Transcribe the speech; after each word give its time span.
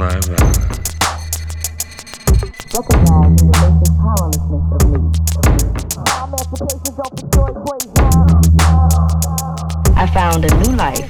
saliva. 0.00 0.36
Recognizing 2.72 3.36
the 3.36 3.56
basic 3.60 3.92
powerlessness 4.00 4.64
of 4.76 4.82
me. 4.88 5.00
Emancipation 6.24 6.92
don't 6.96 7.14
destroy 7.20 7.50
I 9.96 10.06
found 10.14 10.44
a 10.44 10.52
new 10.62 10.76
life. 10.76 11.08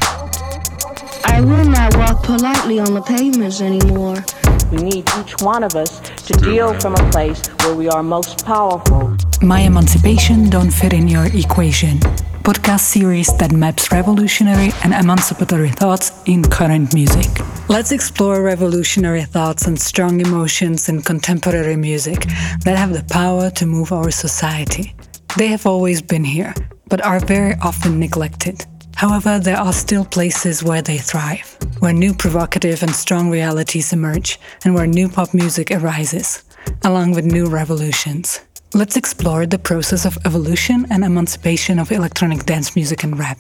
I 1.25 1.41
will 1.41 1.65
not 1.65 1.97
walk 1.97 2.25
politely 2.25 2.81
on 2.81 2.95
the 2.95 3.03
pavements 3.03 3.61
anymore. 3.61 4.25
We 4.73 4.79
need 4.79 5.09
each 5.21 5.41
one 5.41 5.63
of 5.63 5.77
us 5.77 6.01
to 6.27 6.33
deal 6.35 6.79
from 6.81 6.95
a 6.95 7.11
place 7.11 7.47
where 7.63 7.77
we 7.77 7.89
are 7.89 8.03
most 8.03 8.45
powerful. 8.45 9.17
My 9.41 9.61
Emancipation 9.61 10.51
Don't 10.51 10.71
Fit 10.71 10.93
in 10.93 11.07
Your 11.07 11.27
Equation 11.27 12.01
podcast 12.43 12.81
series 12.81 13.29
that 13.37 13.53
maps 13.53 13.93
revolutionary 13.93 14.73
and 14.83 14.95
emancipatory 14.95 15.69
thoughts 15.69 16.10
in 16.31 16.45
current 16.45 16.95
music. 16.95 17.29
Let's 17.69 17.91
explore 17.91 18.41
revolutionary 18.41 19.25
thoughts 19.25 19.67
and 19.67 19.77
strong 19.81 20.21
emotions 20.21 20.89
in 20.89 21.03
contemporary 21.03 21.75
music 21.75 22.21
that 22.65 22.79
have 22.79 22.93
the 22.93 23.03
power 23.11 23.51
to 23.51 23.67
move 23.67 23.91
our 23.91 24.13
society. 24.13 24.95
They 25.37 25.49
have 25.49 25.67
always 25.67 26.01
been 26.01 26.23
here, 26.23 26.55
but 26.89 27.05
are 27.05 27.19
very 27.19 27.55
often 27.63 27.99
neglected. 27.99 28.65
However, 28.95 29.41
there 29.41 29.57
are 29.57 29.73
still 29.73 30.05
places 30.05 30.63
where 30.63 30.83
they 30.83 30.99
thrive, 30.99 31.59
where 31.81 31.93
new 31.93 32.15
provocative 32.15 32.85
and 32.85 32.95
strong 32.95 33.29
realities 33.29 33.93
emerge, 33.93 34.39
and 34.65 34.73
where 34.73 34.87
new 34.87 35.09
pop 35.09 35.35
music 35.35 35.73
arises, 35.73 36.45
along 36.85 37.11
with 37.17 37.25
new 37.25 37.47
revolutions. 37.47 38.41
Let's 38.73 38.97
explore 38.97 39.47
the 39.47 39.59
process 39.59 40.07
of 40.07 40.17
evolution 40.25 40.87
and 40.91 41.03
emancipation 41.03 41.81
of 41.81 41.91
electronic 41.91 42.47
dance 42.47 42.77
music 42.77 43.03
and 43.03 43.19
rap. 43.19 43.39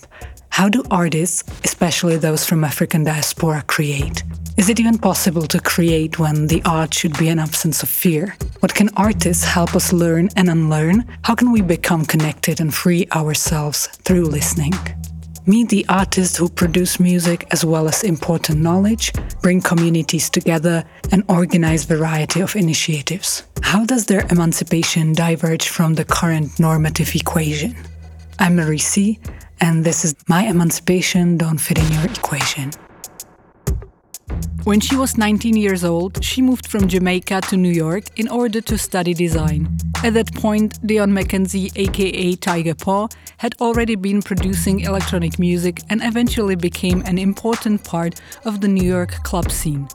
How 0.50 0.68
do 0.68 0.82
artists, 0.90 1.42
especially 1.64 2.16
those 2.18 2.45
from 2.45 2.64
African 2.64 3.04
diaspora, 3.04 3.62
create? 3.66 4.22
Is 4.58 4.68
it 4.68 4.78
even 4.78 4.98
possible 4.98 5.46
to 5.46 5.60
create 5.60 6.19
when 6.19 6.48
the 6.48 6.61
art 6.66 6.92
should 6.92 7.16
be 7.16 7.28
an 7.28 7.38
absence 7.38 7.83
of 7.83 7.88
fear? 7.88 8.36
What 8.58 8.75
can 8.75 8.91
artists 8.97 9.44
help 9.44 9.75
us 9.75 9.92
learn 9.92 10.28
and 10.36 10.50
unlearn? 10.50 11.06
How 11.22 11.34
can 11.34 11.50
we 11.50 11.62
become 11.62 12.05
connected 12.05 12.60
and 12.60 12.75
free 12.75 13.06
ourselves 13.12 13.86
through 14.05 14.27
listening? 14.27 14.75
Meet 15.47 15.70
the 15.70 15.86
artists 15.88 16.36
who 16.36 16.50
produce 16.50 17.00
music 17.00 17.47
as 17.53 17.64
well 17.64 17.88
as 17.88 18.05
important 18.05 18.60
knowledge, 18.60 19.12
bring 19.41 19.62
communities 19.62 20.28
together, 20.28 20.84
and 21.10 21.25
organize 21.28 21.84
variety 21.84 22.41
of 22.41 22.55
initiatives. 22.55 23.44
How 23.62 23.86
does 23.86 24.05
their 24.06 24.27
emancipation 24.30 25.14
diverge 25.14 25.69
from 25.69 25.94
the 25.94 26.05
current 26.05 26.60
normative 26.60 27.14
equation? 27.14 27.75
I'm 28.38 28.56
Mary 28.56 28.78
C, 28.78 29.19
and 29.61 29.84
this 29.84 30.05
is 30.05 30.14
My 30.28 30.44
Emancipation 30.44 31.36
Don't 31.36 31.58
Fit 31.58 31.78
in 31.78 31.92
Your 31.92 32.05
Equation. 32.05 32.70
When 34.64 34.80
she 34.80 34.94
was 34.94 35.16
19 35.16 35.56
years 35.56 35.84
old, 35.84 36.22
she 36.22 36.42
moved 36.42 36.66
from 36.66 36.86
Jamaica 36.86 37.41
to 37.48 37.56
New 37.56 37.72
York 37.72 38.05
in 38.19 38.28
order 38.28 38.61
to 38.61 38.77
study 38.77 39.14
design. 39.14 39.78
At 40.05 40.14
that 40.14 40.34
point, 40.34 40.78
Dion 40.86 41.12
McKenzie, 41.12 41.72
aka 41.77 42.36
Tygapaw, 42.36 43.12
had 43.38 43.55
already 43.61 43.94
been 43.94 44.20
producing 44.20 44.81
electronic 44.81 45.38
music 45.38 45.81
and 45.88 46.03
eventually 46.03 46.56
became 46.56 47.03
an 47.06 47.19
important 47.19 47.84
part 47.84 48.20
of 48.44 48.61
the 48.61 48.69
New 48.69 48.86
York 48.86 49.12
club 49.25 49.50
scene. 49.50 49.88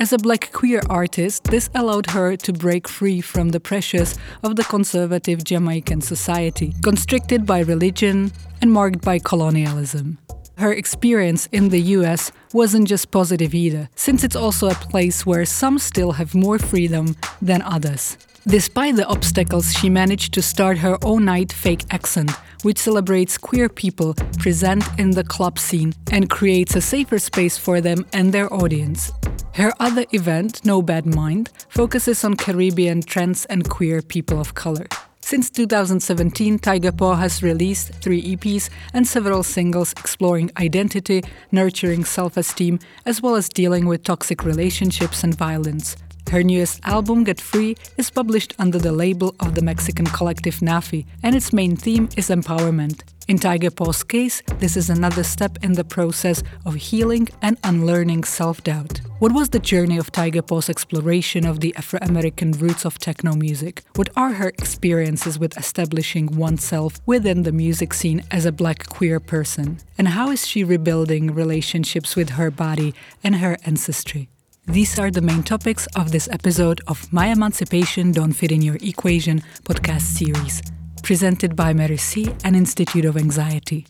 As 0.00 0.14
a 0.14 0.18
black 0.18 0.50
queer 0.52 0.80
artist, 0.88 1.44
this 1.44 1.68
allowed 1.74 2.06
her 2.12 2.34
to 2.34 2.54
break 2.54 2.88
free 2.88 3.20
from 3.20 3.50
the 3.50 3.60
pressures 3.60 4.16
of 4.42 4.56
the 4.56 4.64
conservative 4.64 5.44
Jamaican 5.44 6.00
society, 6.00 6.72
constricted 6.82 7.44
by 7.44 7.60
religion 7.60 8.32
and 8.62 8.72
marked 8.72 9.02
by 9.02 9.18
colonialism. 9.18 10.16
Her 10.56 10.72
experience 10.72 11.50
in 11.52 11.68
the 11.68 11.82
US 11.98 12.32
wasn't 12.54 12.88
just 12.88 13.10
positive 13.10 13.54
either, 13.54 13.90
since 13.94 14.24
it's 14.24 14.36
also 14.36 14.70
a 14.70 14.74
place 14.90 15.26
where 15.26 15.44
some 15.44 15.78
still 15.78 16.12
have 16.12 16.34
more 16.34 16.58
freedom 16.58 17.14
than 17.42 17.60
others. 17.60 18.16
Despite 18.46 18.96
the 18.96 19.06
obstacles, 19.06 19.72
she 19.74 19.90
managed 19.90 20.32
to 20.32 20.40
start 20.42 20.78
her 20.78 20.96
own 21.04 21.26
night 21.26 21.52
fake 21.52 21.84
accent, 21.90 22.30
which 22.62 22.78
celebrates 22.78 23.36
queer 23.36 23.68
people 23.68 24.14
present 24.38 24.82
in 24.98 25.10
the 25.10 25.24
club 25.24 25.58
scene 25.58 25.92
and 26.10 26.30
creates 26.30 26.74
a 26.74 26.80
safer 26.80 27.18
space 27.18 27.58
for 27.58 27.82
them 27.82 28.06
and 28.14 28.32
their 28.32 28.52
audience. 28.52 29.12
Her 29.54 29.72
other 29.78 30.06
event, 30.12 30.64
No 30.64 30.80
Bad 30.80 31.04
Mind, 31.04 31.50
focuses 31.68 32.24
on 32.24 32.34
Caribbean 32.34 33.02
trans 33.02 33.44
and 33.44 33.68
queer 33.68 34.00
people 34.00 34.40
of 34.40 34.54
color. 34.54 34.86
Since 35.20 35.50
2017, 35.50 36.58
Tygapaw 36.60 37.18
has 37.18 37.42
released 37.42 37.92
three 37.94 38.36
EPs 38.36 38.70
and 38.94 39.06
several 39.06 39.42
singles 39.42 39.92
exploring 39.92 40.50
identity, 40.58 41.22
nurturing 41.52 42.04
self 42.06 42.38
esteem, 42.38 42.78
as 43.04 43.20
well 43.20 43.36
as 43.36 43.50
dealing 43.50 43.86
with 43.86 44.02
toxic 44.02 44.44
relationships 44.44 45.22
and 45.22 45.36
violence. 45.36 45.94
Her 46.30 46.44
newest 46.44 46.78
album, 46.84 47.24
Get 47.24 47.40
Free, 47.40 47.74
is 47.96 48.08
published 48.08 48.54
under 48.56 48.78
the 48.78 48.92
label 48.92 49.34
of 49.40 49.56
the 49.56 49.62
Mexican 49.62 50.06
collective 50.06 50.62
N.A.A.F.I., 50.62 51.04
and 51.24 51.34
its 51.34 51.52
main 51.52 51.74
theme 51.74 52.08
is 52.16 52.28
empowerment. 52.28 53.02
In 53.26 53.36
Tygapaw's 53.36 54.04
case, 54.04 54.40
this 54.60 54.76
is 54.76 54.88
another 54.88 55.24
step 55.24 55.58
in 55.60 55.72
the 55.72 55.82
process 55.82 56.44
of 56.64 56.76
healing 56.76 57.28
and 57.42 57.58
unlearning 57.64 58.22
self 58.22 58.62
doubt. 58.62 59.00
What 59.18 59.32
was 59.32 59.48
the 59.48 59.58
journey 59.58 59.98
of 59.98 60.12
Tygapaw's 60.12 60.70
exploration 60.70 61.44
of 61.44 61.58
the 61.58 61.74
Afro 61.74 61.98
American 62.00 62.52
roots 62.52 62.84
of 62.84 63.00
techno 63.00 63.34
music? 63.34 63.82
What 63.96 64.10
are 64.14 64.34
her 64.34 64.50
experiences 64.50 65.36
with 65.36 65.58
establishing 65.58 66.36
oneself 66.36 67.00
within 67.06 67.42
the 67.42 67.50
music 67.52 67.92
scene 67.92 68.22
as 68.30 68.46
a 68.46 68.52
black 68.52 68.88
queer 68.88 69.18
person? 69.18 69.78
And 69.98 70.06
how 70.06 70.30
is 70.30 70.46
she 70.46 70.62
rebuilding 70.62 71.34
relationships 71.34 72.14
with 72.14 72.30
her 72.30 72.52
body 72.52 72.94
and 73.24 73.34
her 73.36 73.56
ancestry? 73.64 74.28
These 74.66 74.98
are 74.98 75.10
the 75.10 75.22
main 75.22 75.42
topics 75.42 75.86
of 75.96 76.12
this 76.12 76.28
episode 76.30 76.82
of 76.86 77.10
My 77.12 77.28
Emancipation 77.28 78.12
Don't 78.12 78.32
Fit 78.34 78.52
in 78.52 78.60
Your 78.60 78.76
Equation 78.82 79.42
podcast 79.64 80.02
series 80.02 80.62
presented 81.02 81.56
by 81.56 81.72
Mary 81.72 81.96
C 81.96 82.28
and 82.44 82.54
Institute 82.54 83.06
of 83.06 83.16
Anxiety. 83.16 83.86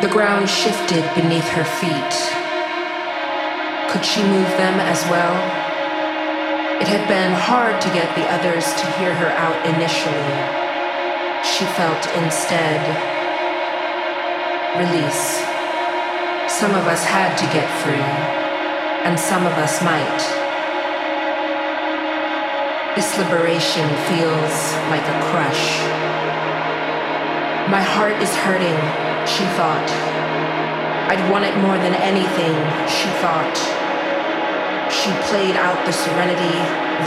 The 0.00 0.08
ground 0.08 0.48
shifted 0.48 1.04
beneath 1.14 1.48
her 1.50 1.64
feet. 1.64 2.14
Could 3.92 4.04
she 4.04 4.22
move 4.22 4.50
them 4.56 4.80
as 4.80 5.04
well? 5.10 5.36
It 6.80 6.88
had 6.88 7.06
been 7.06 7.32
hard 7.32 7.80
to 7.82 7.88
get 7.88 8.12
the 8.16 8.26
others 8.32 8.64
to 8.64 8.86
hear 8.98 9.14
her 9.14 9.30
out 9.36 9.60
initially. 9.66 10.64
She 11.44 11.64
felt 11.76 12.06
instead 12.16 13.17
release. 14.76 15.40
Some 16.50 16.74
of 16.74 16.84
us 16.84 17.04
had 17.04 17.36
to 17.38 17.46
get 17.54 17.64
free, 17.80 18.08
and 19.06 19.18
some 19.18 19.46
of 19.46 19.52
us 19.56 19.80
might. 19.80 20.20
This 22.96 23.16
liberation 23.16 23.88
feels 24.10 24.54
like 24.90 25.06
a 25.06 25.18
crush. 25.30 25.80
My 27.70 27.80
heart 27.80 28.20
is 28.20 28.34
hurting, 28.36 28.76
she 29.24 29.44
thought. 29.56 29.88
I'd 31.08 31.30
want 31.30 31.44
it 31.44 31.56
more 31.64 31.78
than 31.78 31.94
anything, 31.94 32.56
she 32.88 33.08
thought. 33.24 33.56
She 34.90 35.12
played 35.30 35.56
out 35.56 35.78
the 35.86 35.92
serenity 35.92 36.58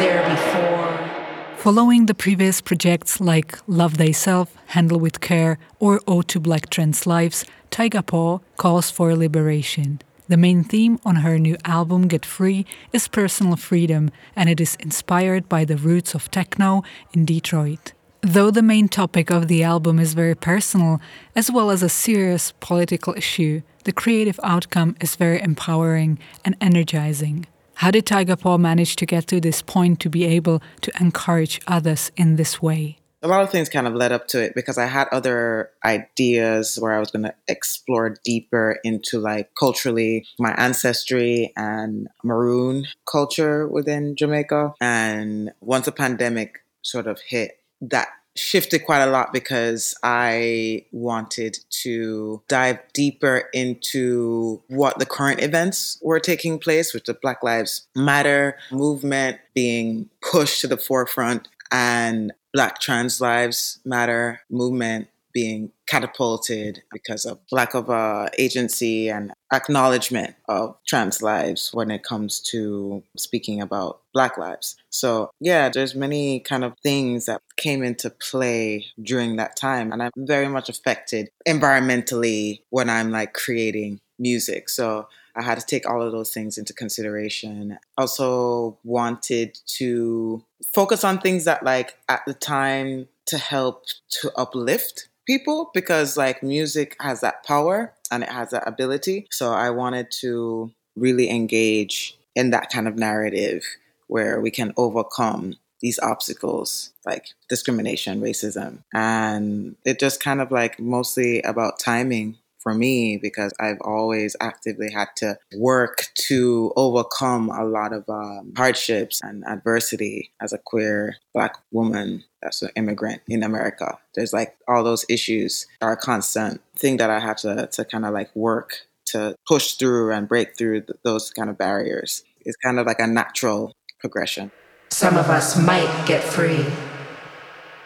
there 0.01 0.23
before. 0.29 1.20
Following 1.61 2.07
the 2.07 2.15
previous 2.15 2.59
projects 2.59 3.21
like 3.21 3.55
Love 3.67 3.93
Thyself, 3.93 4.57
Handle 4.69 4.99
with 4.99 5.21
Care, 5.21 5.59
or 5.79 6.01
Ode 6.07 6.27
to 6.29 6.39
Black 6.39 6.71
Trans 6.71 7.05
Lives, 7.05 7.45
Tygapaw 7.69 8.41
calls 8.57 8.89
for 8.89 9.15
liberation. 9.15 10.01
The 10.27 10.37
main 10.37 10.63
theme 10.63 10.97
on 11.05 11.17
her 11.17 11.37
new 11.37 11.55
album, 11.63 12.07
Get 12.07 12.25
Free, 12.25 12.65
is 12.91 13.07
personal 13.07 13.57
freedom, 13.57 14.09
and 14.35 14.49
it 14.49 14.59
is 14.59 14.75
inspired 14.77 15.47
by 15.47 15.63
the 15.63 15.77
roots 15.77 16.15
of 16.15 16.31
techno 16.31 16.81
in 17.13 17.25
Detroit. 17.25 17.93
Though 18.21 18.49
the 18.49 18.63
main 18.63 18.87
topic 18.87 19.29
of 19.29 19.47
the 19.47 19.61
album 19.61 19.99
is 19.99 20.15
very 20.15 20.35
personal, 20.35 20.99
as 21.35 21.51
well 21.51 21.69
as 21.69 21.83
a 21.83 21.89
serious 21.89 22.53
political 22.59 23.13
issue, 23.13 23.61
the 23.83 23.93
creative 23.93 24.39
outcome 24.43 24.95
is 24.99 25.15
very 25.15 25.39
empowering 25.39 26.17
and 26.43 26.57
energizing. 26.59 27.45
How 27.81 27.89
did 27.89 28.05
Tygapaw 28.05 28.59
manage 28.59 28.95
to 28.97 29.07
get 29.07 29.25
to 29.29 29.41
this 29.41 29.63
point 29.63 29.99
to 30.01 30.09
be 30.09 30.23
able 30.23 30.61
to 30.81 30.91
encourage 31.01 31.59
others 31.65 32.11
in 32.15 32.35
this 32.35 32.61
way? 32.61 32.99
a 33.23 33.27
lot 33.27 33.43
of 33.43 33.51
things 33.51 33.69
kind 33.69 33.85
of 33.85 33.93
led 33.93 34.11
up 34.11 34.27
to 34.27 34.41
it 34.41 34.55
because 34.55 34.79
I 34.79 34.85
had 34.85 35.07
other 35.11 35.69
ideas 35.85 36.77
where 36.79 36.91
I 36.91 36.99
was 36.99 37.11
going 37.11 37.23
to 37.23 37.35
explore 37.47 38.15
deeper 38.25 38.79
into 38.83 39.19
like 39.19 39.51
culturally 39.53 40.25
my 40.39 40.53
ancestry 40.57 41.53
and 41.55 42.07
maroon 42.23 42.87
culture 43.05 43.67
within 43.67 44.15
Jamaica. 44.15 44.73
And 44.81 45.51
once 45.61 45.85
the 45.85 45.91
pandemic 45.91 46.63
sort 46.81 47.05
of 47.05 47.19
hit, 47.21 47.59
that 47.81 48.07
shifted 48.35 48.85
quite 48.85 49.01
a 49.01 49.11
lot 49.11 49.33
because 49.33 49.95
I 50.03 50.85
wanted 50.91 51.57
to 51.81 52.41
dive 52.47 52.79
deeper 52.93 53.49
into 53.53 54.61
what 54.67 54.99
the 54.99 55.05
current 55.05 55.41
events 55.41 55.99
were 56.01 56.19
taking 56.19 56.59
place, 56.59 56.93
with 56.93 57.05
the 57.05 57.13
Black 57.13 57.43
Lives 57.43 57.87
Matter 57.95 58.57
movement 58.71 59.37
being 59.53 60.09
pushed 60.21 60.61
to 60.61 60.67
the 60.67 60.77
forefront 60.77 61.47
and 61.71 62.31
Black 62.53 62.79
Trans 62.79 63.21
Lives 63.21 63.79
Matter 63.85 64.41
movement 64.49 65.07
being 65.33 65.71
catapulted 65.87 66.83
because 66.91 67.25
of 67.25 67.39
lack 67.51 67.73
of 67.73 67.89
uh, 67.89 68.27
agency 68.37 69.09
and 69.09 69.33
acknowledgement 69.53 70.35
of 70.47 70.75
trans 70.87 71.21
lives 71.21 71.71
when 71.73 71.91
it 71.91 72.03
comes 72.03 72.39
to 72.39 73.03
speaking 73.17 73.61
about 73.61 74.01
black 74.13 74.37
lives 74.37 74.75
so 74.89 75.29
yeah 75.39 75.69
there's 75.69 75.95
many 75.95 76.39
kind 76.39 76.63
of 76.63 76.73
things 76.81 77.25
that 77.25 77.41
came 77.57 77.83
into 77.83 78.09
play 78.09 78.85
during 79.01 79.35
that 79.35 79.55
time 79.55 79.91
and 79.91 80.01
i'm 80.01 80.11
very 80.17 80.47
much 80.47 80.69
affected 80.69 81.29
environmentally 81.47 82.61
when 82.69 82.89
i'm 82.89 83.11
like 83.11 83.33
creating 83.33 83.99
music 84.17 84.69
so 84.69 85.07
I 85.35 85.43
had 85.43 85.59
to 85.59 85.65
take 85.65 85.89
all 85.89 86.01
of 86.01 86.11
those 86.11 86.33
things 86.33 86.57
into 86.57 86.73
consideration. 86.73 87.77
Also 87.97 88.77
wanted 88.83 89.57
to 89.77 90.43
focus 90.73 91.03
on 91.03 91.19
things 91.19 91.45
that 91.45 91.63
like 91.63 91.97
at 92.09 92.21
the 92.25 92.33
time 92.33 93.07
to 93.27 93.37
help 93.37 93.85
to 94.21 94.31
uplift 94.35 95.07
people 95.31 95.71
because 95.73 96.17
like 96.17 96.43
music 96.43 96.97
has 96.99 97.21
that 97.21 97.45
power 97.45 97.93
and 98.11 98.21
it 98.23 98.29
has 98.29 98.49
that 98.49 98.67
ability. 98.67 99.27
So 99.31 99.53
I 99.53 99.69
wanted 99.69 100.11
to 100.19 100.71
really 100.97 101.29
engage 101.29 102.17
in 102.35 102.49
that 102.49 102.69
kind 102.69 102.85
of 102.85 102.97
narrative 102.97 103.63
where 104.07 104.41
we 104.41 104.51
can 104.51 104.73
overcome 104.75 105.55
these 105.79 105.99
obstacles 105.99 106.91
like 107.05 107.27
discrimination, 107.47 108.19
racism. 108.19 108.79
And 108.93 109.77
it 109.85 109.99
just 109.99 110.21
kind 110.21 110.41
of 110.41 110.51
like 110.51 110.79
mostly 110.79 111.41
about 111.43 111.79
timing 111.79 112.37
for 112.61 112.73
me 112.73 113.17
because 113.17 113.53
I've 113.59 113.79
always 113.81 114.35
actively 114.39 114.91
had 114.91 115.09
to 115.17 115.37
work 115.55 116.07
to 116.27 116.71
overcome 116.75 117.49
a 117.49 117.65
lot 117.65 117.93
of 117.93 118.07
um, 118.07 118.53
hardships 118.55 119.19
and 119.23 119.43
adversity 119.47 120.31
as 120.41 120.53
a 120.53 120.57
queer 120.57 121.17
black 121.33 121.57
woman 121.71 122.23
that's 122.41 122.61
an 122.61 122.69
immigrant 122.75 123.21
in 123.27 123.43
America. 123.43 123.97
There's 124.15 124.33
like 124.33 124.55
all 124.67 124.83
those 124.83 125.05
issues 125.09 125.67
are 125.81 125.93
a 125.93 125.97
constant 125.97 126.61
thing 126.75 126.97
that 126.97 127.09
I 127.09 127.19
have 127.19 127.37
to, 127.37 127.67
to 127.71 127.85
kind 127.85 128.05
of 128.05 128.13
like 128.13 128.35
work 128.35 128.77
to 129.07 129.35
push 129.47 129.73
through 129.73 130.11
and 130.11 130.27
break 130.27 130.57
through 130.57 130.81
th- 130.81 130.99
those 131.03 131.29
kind 131.31 131.49
of 131.49 131.57
barriers. 131.57 132.23
It's 132.41 132.57
kind 132.57 132.79
of 132.79 132.87
like 132.87 132.99
a 132.99 133.07
natural 133.07 133.73
progression. 133.99 134.51
Some 134.89 135.17
of 135.17 135.29
us 135.29 135.57
might 135.57 136.05
get 136.05 136.23
free. 136.23 136.65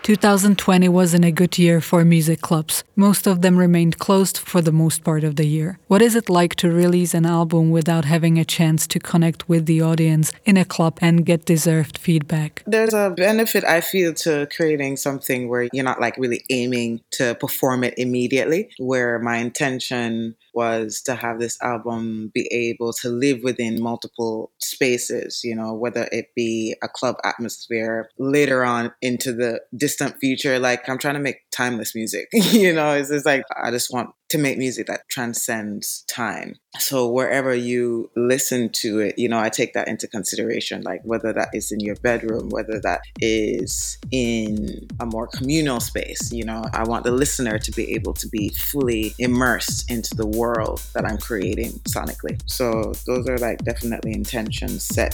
2020 0.06 0.88
wasn't 0.88 1.26
a 1.26 1.32
good 1.32 1.58
year 1.58 1.82
for 1.82 2.06
music 2.06 2.40
clubs. 2.40 2.84
Most 2.96 3.26
of 3.26 3.42
them 3.42 3.58
remained 3.58 3.98
closed 3.98 4.38
for 4.38 4.62
the 4.62 4.72
most 4.72 5.04
part 5.04 5.24
of 5.24 5.36
the 5.36 5.48
year. 5.48 5.80
What 5.88 6.04
is 6.04 6.16
it 6.16 6.30
like 6.30 6.54
to 6.58 6.70
release 6.70 7.16
an 7.16 7.26
album 7.26 7.72
without 7.72 8.06
having 8.06 8.38
a 8.38 8.46
chance 8.46 8.86
to 8.86 9.00
connect 9.00 9.50
with 9.50 9.66
the 9.66 9.82
audience 9.82 10.32
in 10.46 10.58
a 10.58 10.64
club 10.64 11.00
and 11.02 11.26
get 11.26 11.46
deserved 11.46 11.98
feedback? 11.98 12.62
There's 12.68 12.94
a 12.94 13.16
benefit 13.18 13.64
I 13.64 13.82
feel 13.82 14.14
to 14.26 14.48
creating 14.56 14.98
something 14.98 15.50
where 15.50 15.68
you're 15.74 15.84
not 15.84 16.00
like 16.00 16.18
really 16.18 16.44
aiming 16.52 17.02
to 17.14 17.34
perform 17.34 17.84
it 17.84 17.96
immediately, 17.98 18.70
where 18.78 19.18
my 19.18 19.38
intention 19.38 20.36
was 20.56 21.02
to 21.02 21.16
have 21.16 21.40
this 21.40 21.62
album 21.62 22.32
be 22.34 22.48
able 22.52 22.94
to 22.94 23.10
live 23.10 23.42
within 23.44 23.82
multiple 23.82 24.52
spaces, 24.60 25.42
you 25.44 25.54
know, 25.54 25.74
whether 25.74 26.08
it 26.12 26.34
be 26.34 26.76
a 26.82 26.88
club 26.88 27.18
atmosphere 27.24 28.10
later 28.18 28.64
on 28.64 28.94
into 29.02 29.34
the 29.34 29.60
distant 29.96 30.20
future. 30.20 30.60
Like 30.60 30.88
I'm 30.90 30.98
trying 30.98 31.16
to 31.16 31.20
make 31.20 31.38
timeless 31.52 31.96
music, 31.96 32.28
you 32.34 32.74
know, 32.74 32.92
it's 32.94 33.10
just 33.10 33.26
like 33.26 33.44
I 33.62 33.72
just 33.72 33.92
want 33.92 34.10
to 34.30 34.38
make 34.38 34.58
music 34.58 34.88
that 34.88 35.02
transcends 35.10 36.04
time. 36.08 36.56
So 36.80 37.10
wherever 37.10 37.54
you 37.54 38.10
listen 38.16 38.70
to 38.74 39.00
it, 39.00 39.18
you 39.18 39.30
know, 39.30 39.40
I 39.40 39.50
take 39.50 39.74
that 39.74 39.88
into 39.88 40.08
consideration, 40.08 40.82
like 40.82 41.02
whether 41.04 41.32
that 41.34 41.50
is 41.54 41.72
in 41.72 41.80
your 41.80 41.96
bedroom, 41.98 42.50
whether 42.50 42.80
that 42.82 43.02
is 43.22 43.98
in 44.12 44.88
a 45.00 45.06
more 45.06 45.28
communal 45.28 45.80
space, 45.80 46.32
you 46.34 46.44
know, 46.44 46.64
I 46.74 46.84
want 46.84 47.06
the 47.06 47.12
listener 47.12 47.60
to 47.60 47.72
be 47.72 47.94
able 47.94 48.14
to 48.16 48.28
be 48.28 48.50
fully 48.50 49.14
immersed 49.20 49.90
into 49.92 50.16
the 50.16 50.28
world 50.28 50.82
that 50.94 51.06
I'm 51.06 51.20
creating 51.20 51.74
sonically. 51.88 52.42
So 52.48 52.94
those 53.06 53.30
are 53.30 53.38
like 53.38 53.60
definitely 53.60 54.14
intentions 54.14 54.84
set. 54.84 55.14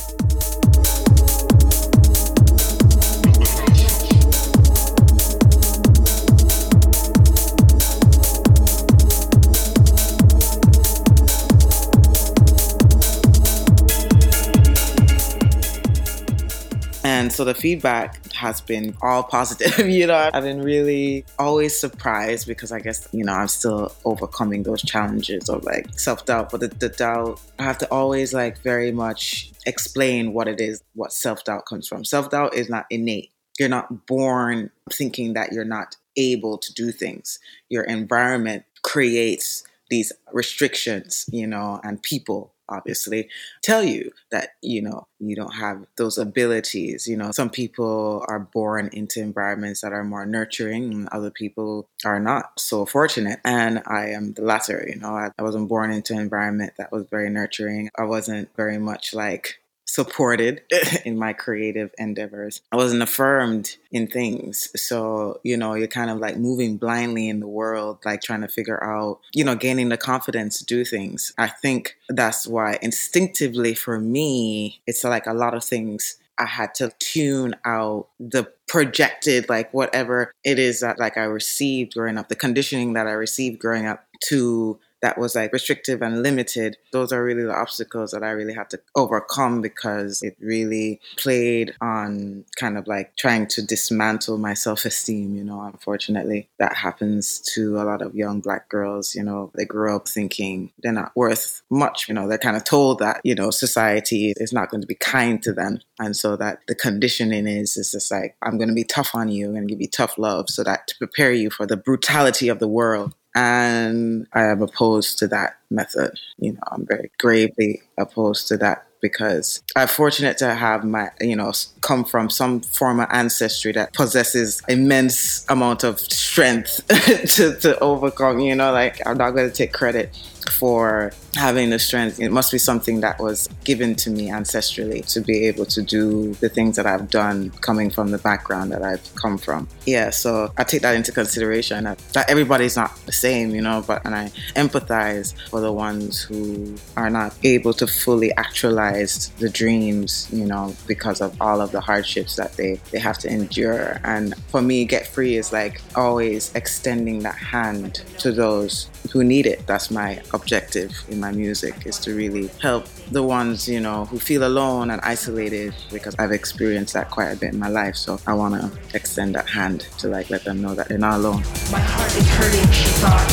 So 17.32 17.46
the 17.46 17.56
feedback 17.56 18.34
has 18.34 18.60
been 18.62 18.96
all 19.02 19.24
positive. 19.24 19.88
you 19.90 20.06
know, 20.08 20.30
I've 20.34 20.44
been 20.44 20.62
really 20.62 21.26
always 21.40 21.78
surprised 21.80 22.46
because 22.46 22.72
I 22.72 22.80
guess, 22.80 23.08
you 23.14 23.24
know, 23.24 23.34
I'm 23.34 23.48
still 23.48 23.94
overcoming 24.04 24.64
those 24.64 24.82
challenges 24.82 25.50
of 25.50 25.64
like 25.64 25.98
self 25.98 26.26
doubt. 26.26 26.52
But 26.52 26.60
the, 26.60 26.68
the 26.68 26.90
doubt, 26.90 27.40
I 27.58 27.64
have 27.64 27.78
to 27.80 27.92
always 27.92 28.34
like 28.34 28.60
very 28.60 28.92
much 28.92 29.52
explain 29.66 30.34
what 30.34 30.48
it 30.48 30.60
is, 30.60 30.84
what 30.94 31.14
self 31.14 31.44
doubt 31.46 31.66
comes 31.66 31.88
from. 31.88 32.04
Self 32.04 32.30
doubt 32.30 32.54
is 32.54 32.70
not 32.70 32.86
innate. 32.90 33.32
You're 33.58 33.70
not 33.70 34.08
born 34.08 34.72
thinking 34.92 35.34
that 35.34 35.54
you're 35.54 35.64
not 35.64 35.96
able 36.18 36.58
to 36.58 36.74
do 36.74 36.92
things. 36.92 37.40
Your 37.70 37.84
environment 37.84 38.66
creates 38.84 39.64
these 39.90 40.12
restrictions, 40.32 41.26
you 41.32 41.48
know, 41.48 41.80
and 41.84 42.02
people 42.02 42.54
obviously 42.72 43.30
tell 43.62 43.84
you 43.84 44.12
that 44.32 44.50
you 44.62 44.82
know 44.82 45.08
you 45.20 45.36
don't 45.36 45.54
have 45.54 45.86
those 45.98 46.18
abilities. 46.18 47.08
You 47.08 47.18
know 47.18 47.32
some 47.32 47.50
people 47.50 48.26
are 48.28 48.40
born 48.40 48.90
into 48.94 49.22
environments 49.22 49.82
that 49.82 49.94
are 49.94 50.04
more 50.04 50.26
nurturing 50.26 50.94
and 50.94 51.10
other 51.10 51.32
people 51.32 51.90
are 52.06 52.20
not 52.20 52.60
so 52.60 52.86
fortunate. 52.86 53.40
And 53.46 53.82
i 53.86 54.08
am 54.08 54.34
the 54.34 54.44
latter 54.44 54.86
you 54.88 55.00
know 55.00 55.10
i, 55.16 55.30
I 55.38 55.44
wasn't 55.44 55.70
born 55.70 55.92
into 55.92 56.14
an 56.14 56.20
environment 56.20 56.74
that 56.78 56.92
was 56.92 57.06
very 57.10 57.30
nurturing. 57.30 57.90
I 57.98 58.04
wasn't 58.04 58.50
very 58.56 58.78
much 58.78 59.14
like 59.14 59.62
supported 59.92 60.62
in 61.06 61.20
my 61.20 61.34
creative 61.34 61.92
endeavors. 61.98 62.62
I 62.72 62.78
wasn't 62.78 63.04
affirmed 63.04 63.76
in 63.92 64.08
things. 64.08 64.70
So, 64.82 65.42
you 65.44 65.58
know, 65.58 65.74
you're 65.74 65.88
kind 65.88 66.10
of 66.10 66.18
like 66.18 66.38
moving 66.38 66.78
blindly 66.78 67.28
in 67.28 67.42
the 67.42 67.48
world, 67.48 68.00
like 68.06 68.22
trying 68.22 68.42
to 68.42 68.48
figure 68.48 68.82
out, 68.82 69.20
you 69.34 69.44
know, 69.44 69.56
gaining 69.56 69.90
the 69.90 69.98
confidence 69.98 70.60
to 70.60 70.66
do 70.66 70.86
things. 70.86 71.34
I 71.38 71.50
think 71.50 71.98
that's 72.08 72.48
why 72.48 72.80
instinctively 72.82 73.74
for 73.74 74.00
me, 74.00 74.82
it's 74.88 75.04
like 75.04 75.28
a 75.28 75.34
lot 75.34 75.54
of 75.54 75.64
things 75.64 76.16
I 76.40 76.46
had 76.46 76.74
to 76.76 76.92
tune 77.00 77.56
out 77.66 78.08
the 78.18 78.46
projected, 78.68 79.50
like 79.50 79.74
whatever 79.74 80.32
it 80.46 80.58
is 80.58 80.80
that 80.80 81.00
like 81.00 81.18
I 81.18 81.24
received 81.24 81.96
growing 81.96 82.18
up, 82.18 82.30
the 82.30 82.36
conditioning 82.36 82.94
that 82.94 83.08
I 83.08 83.12
received 83.12 83.60
growing 83.60 83.86
up 83.86 84.06
to 84.30 84.80
that 85.02 85.18
was 85.18 85.36
like 85.36 85.54
restrictive 85.54 86.02
and 86.02 86.24
limited, 86.24 86.78
those 86.92 87.12
are 87.12 87.24
really 87.24 87.44
the 87.44 87.56
obstacles 87.56 88.12
that 88.12 88.24
I 88.24 88.32
really 88.32 88.54
had 88.54 88.70
to 88.72 88.80
overcome 88.96 89.62
because 89.62 90.22
it 90.22 90.38
really 90.40 91.00
played 91.18 91.74
on 91.82 92.46
kind 92.56 92.78
of 92.78 92.88
like 92.88 93.16
trying 93.18 93.48
to 93.48 93.62
dismantle 93.66 94.38
my 94.38 94.54
self 94.54 94.86
esteem. 94.86 95.36
You 95.36 95.44
know, 95.44 95.62
unfortunately, 95.62 96.50
that 96.60 96.76
happens 96.76 97.40
to 97.54 97.78
a 97.78 97.84
lot 97.84 98.02
of 98.02 98.16
young 98.16 98.42
black 98.42 98.70
girls. 98.70 99.16
You 99.16 99.24
know, 99.24 99.52
they 99.56 99.66
grow 99.66 99.96
up 99.96 100.08
thinking 100.08 100.72
they're 100.82 100.92
not 100.92 101.12
worth 101.16 101.62
much. 101.70 102.08
You 102.08 102.14
know, 102.14 102.28
they're 102.28 102.38
kind 102.38 102.58
of 102.58 102.64
told 102.64 103.00
that, 103.00 103.22
you 103.24 103.36
know, 103.36 103.52
society 103.52 104.34
is 104.38 104.54
not 104.54 104.70
going 104.70 104.82
to 104.82 104.88
be 104.88 104.96
kind 104.96 105.42
to 105.44 105.54
them. 105.54 105.80
And 106.00 106.16
so 106.16 106.36
that 106.38 106.60
the 106.68 106.76
conditioning 106.76 107.48
is, 107.48 107.78
is 107.78 107.92
just 107.92 108.12
like, 108.12 108.36
I'm 108.42 108.58
going 108.58 108.70
to 108.70 108.76
be 108.76 108.84
tough 108.84 109.14
on 109.14 109.30
you 109.30 109.56
and 109.56 109.68
give 109.68 109.82
you 109.82 109.88
tough 109.88 110.18
love 110.18 110.50
so 110.50 110.64
that 110.64 110.88
to 110.88 110.98
prepare 110.98 111.32
you 111.32 111.50
for 111.50 111.66
the 111.66 111.78
brutality 111.78 112.48
of 112.48 112.60
the 112.60 112.68
world 112.68 113.14
and 113.36 114.28
I 114.34 114.46
am 114.46 114.62
opposed 114.62 115.20
to 115.20 115.28
that 115.28 115.58
method. 115.70 116.20
You 116.38 116.54
know, 116.54 116.60
I'm 116.72 116.86
very 116.86 117.12
gravely 117.20 117.82
opposed 117.98 118.48
to 118.50 118.58
that 118.58 118.86
because 119.02 119.64
I'm 119.76 119.88
fortunate 119.88 120.38
to 120.40 120.54
have 120.54 120.84
my, 120.84 121.10
you 121.20 121.36
know, 121.36 121.52
come 121.82 122.06
from 122.06 122.30
some 122.30 122.62
form 122.62 123.00
of 123.00 123.08
ancestry 123.12 123.72
that 123.74 123.94
possesses 123.94 124.62
immense 124.68 125.46
amount 125.50 125.84
of 125.84 126.00
strength 126.00 126.86
to, 127.36 127.56
to 127.62 127.80
overcome, 127.80 128.40
you 128.40 128.56
know, 128.56 128.72
like 128.72 129.06
I'm 129.08 129.18
not 129.18 129.32
going 129.32 129.50
to 129.50 129.56
take 129.56 129.74
credit 129.74 130.16
for 130.52 131.12
having 131.36 131.70
the 131.70 131.80
strength. 131.80 132.20
It 132.20 132.32
must 132.32 132.52
be 132.52 132.58
something 132.58 133.02
that 133.02 133.20
was 133.20 133.48
given 133.64 133.96
to 133.96 134.10
me 134.10 134.30
ancestrally 134.30 135.06
to 135.14 135.22
be 135.22 135.48
able 135.48 135.66
to 135.68 135.82
do 135.82 136.34
the 136.36 136.50
things 136.50 136.76
that 136.76 136.86
I've 136.86 137.10
done 137.10 137.52
coming 137.62 137.90
from 137.90 138.12
the 138.12 138.18
background 138.18 138.72
that 138.72 138.84
I've 138.84 139.16
come 139.16 139.38
from. 139.38 139.68
Yeah, 139.86 140.10
so 140.10 140.52
I 140.58 140.64
take 140.64 140.82
that 140.82 140.96
into 140.96 141.12
consideration 141.12 141.86
that, 141.86 141.98
that 142.14 142.30
everybody's 142.30 142.76
not 142.76 142.96
the 143.06 143.12
same, 143.12 143.56
you 143.56 143.62
know, 143.62 143.84
but 143.86 144.06
and 144.06 144.14
I 144.14 144.28
empathize 144.56 145.34
for 145.50 145.62
the 145.62 145.72
ones 145.72 146.22
who 146.22 146.76
are 146.98 147.10
not 147.10 147.34
able 147.44 147.74
to 147.74 147.88
fully 147.88 148.34
actualize 148.36 149.30
the 149.40 149.50
dreams, 149.50 150.28
you 150.32 150.46
know, 150.46 150.76
because 150.88 151.22
of 151.22 151.40
all 151.42 151.62
of 151.62 151.72
the 151.72 151.82
hardships 151.82 152.36
that 152.36 152.54
they, 152.54 152.80
they 152.92 153.00
have 153.00 153.18
to 153.20 153.30
endure. 153.30 154.00
And 154.04 154.36
for 154.48 154.62
me, 154.62 154.86
Get 154.86 155.08
Free 155.08 155.38
is 155.38 155.54
like 155.54 155.82
always 155.96 156.54
extending 156.56 157.20
that 157.20 157.36
hand 157.36 158.04
to 158.20 158.32
those 158.32 158.90
who 159.12 159.24
need 159.24 159.46
it. 159.46 159.66
That's 159.68 159.92
my 159.92 160.22
objective 160.34 160.92
in 161.10 161.20
my 161.20 161.32
music 161.32 161.86
is 161.86 161.98
to 162.00 162.16
really 162.16 162.48
help 162.62 162.86
the 163.12 163.24
ones, 163.24 163.68
you 163.68 163.80
know, 163.80 164.06
who 164.06 164.20
feel 164.20 164.46
alone 164.46 164.90
and 164.92 165.02
isolated 165.02 165.74
because 165.92 166.16
I've 166.20 166.32
experienced 166.32 166.94
that 166.94 167.10
quite 167.10 167.30
a 167.30 167.36
bit 167.36 167.54
in 167.54 167.60
my 167.60 167.70
life. 167.70 167.96
So 167.96 168.20
I 168.28 168.34
want 168.34 168.56
to 168.56 168.96
extend 168.96 169.36
that 169.36 169.50
hand 169.50 169.82
to 170.00 170.08
like 170.08 170.30
let 170.30 170.44
them 170.44 170.62
know 170.62 170.76
that 170.76 170.90
they're 170.90 170.98
not 170.98 171.20
alone. 171.20 171.42
My 171.72 171.80
heart 171.80 172.16
is 172.16 172.28
hurting, 172.30 172.72
she 172.72 172.90
thought. 173.00 173.28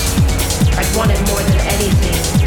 I'd 0.79 0.97
want 0.97 1.11
it 1.11 1.21
more 1.29 1.43
than 1.43 1.61
anything. 1.61 2.38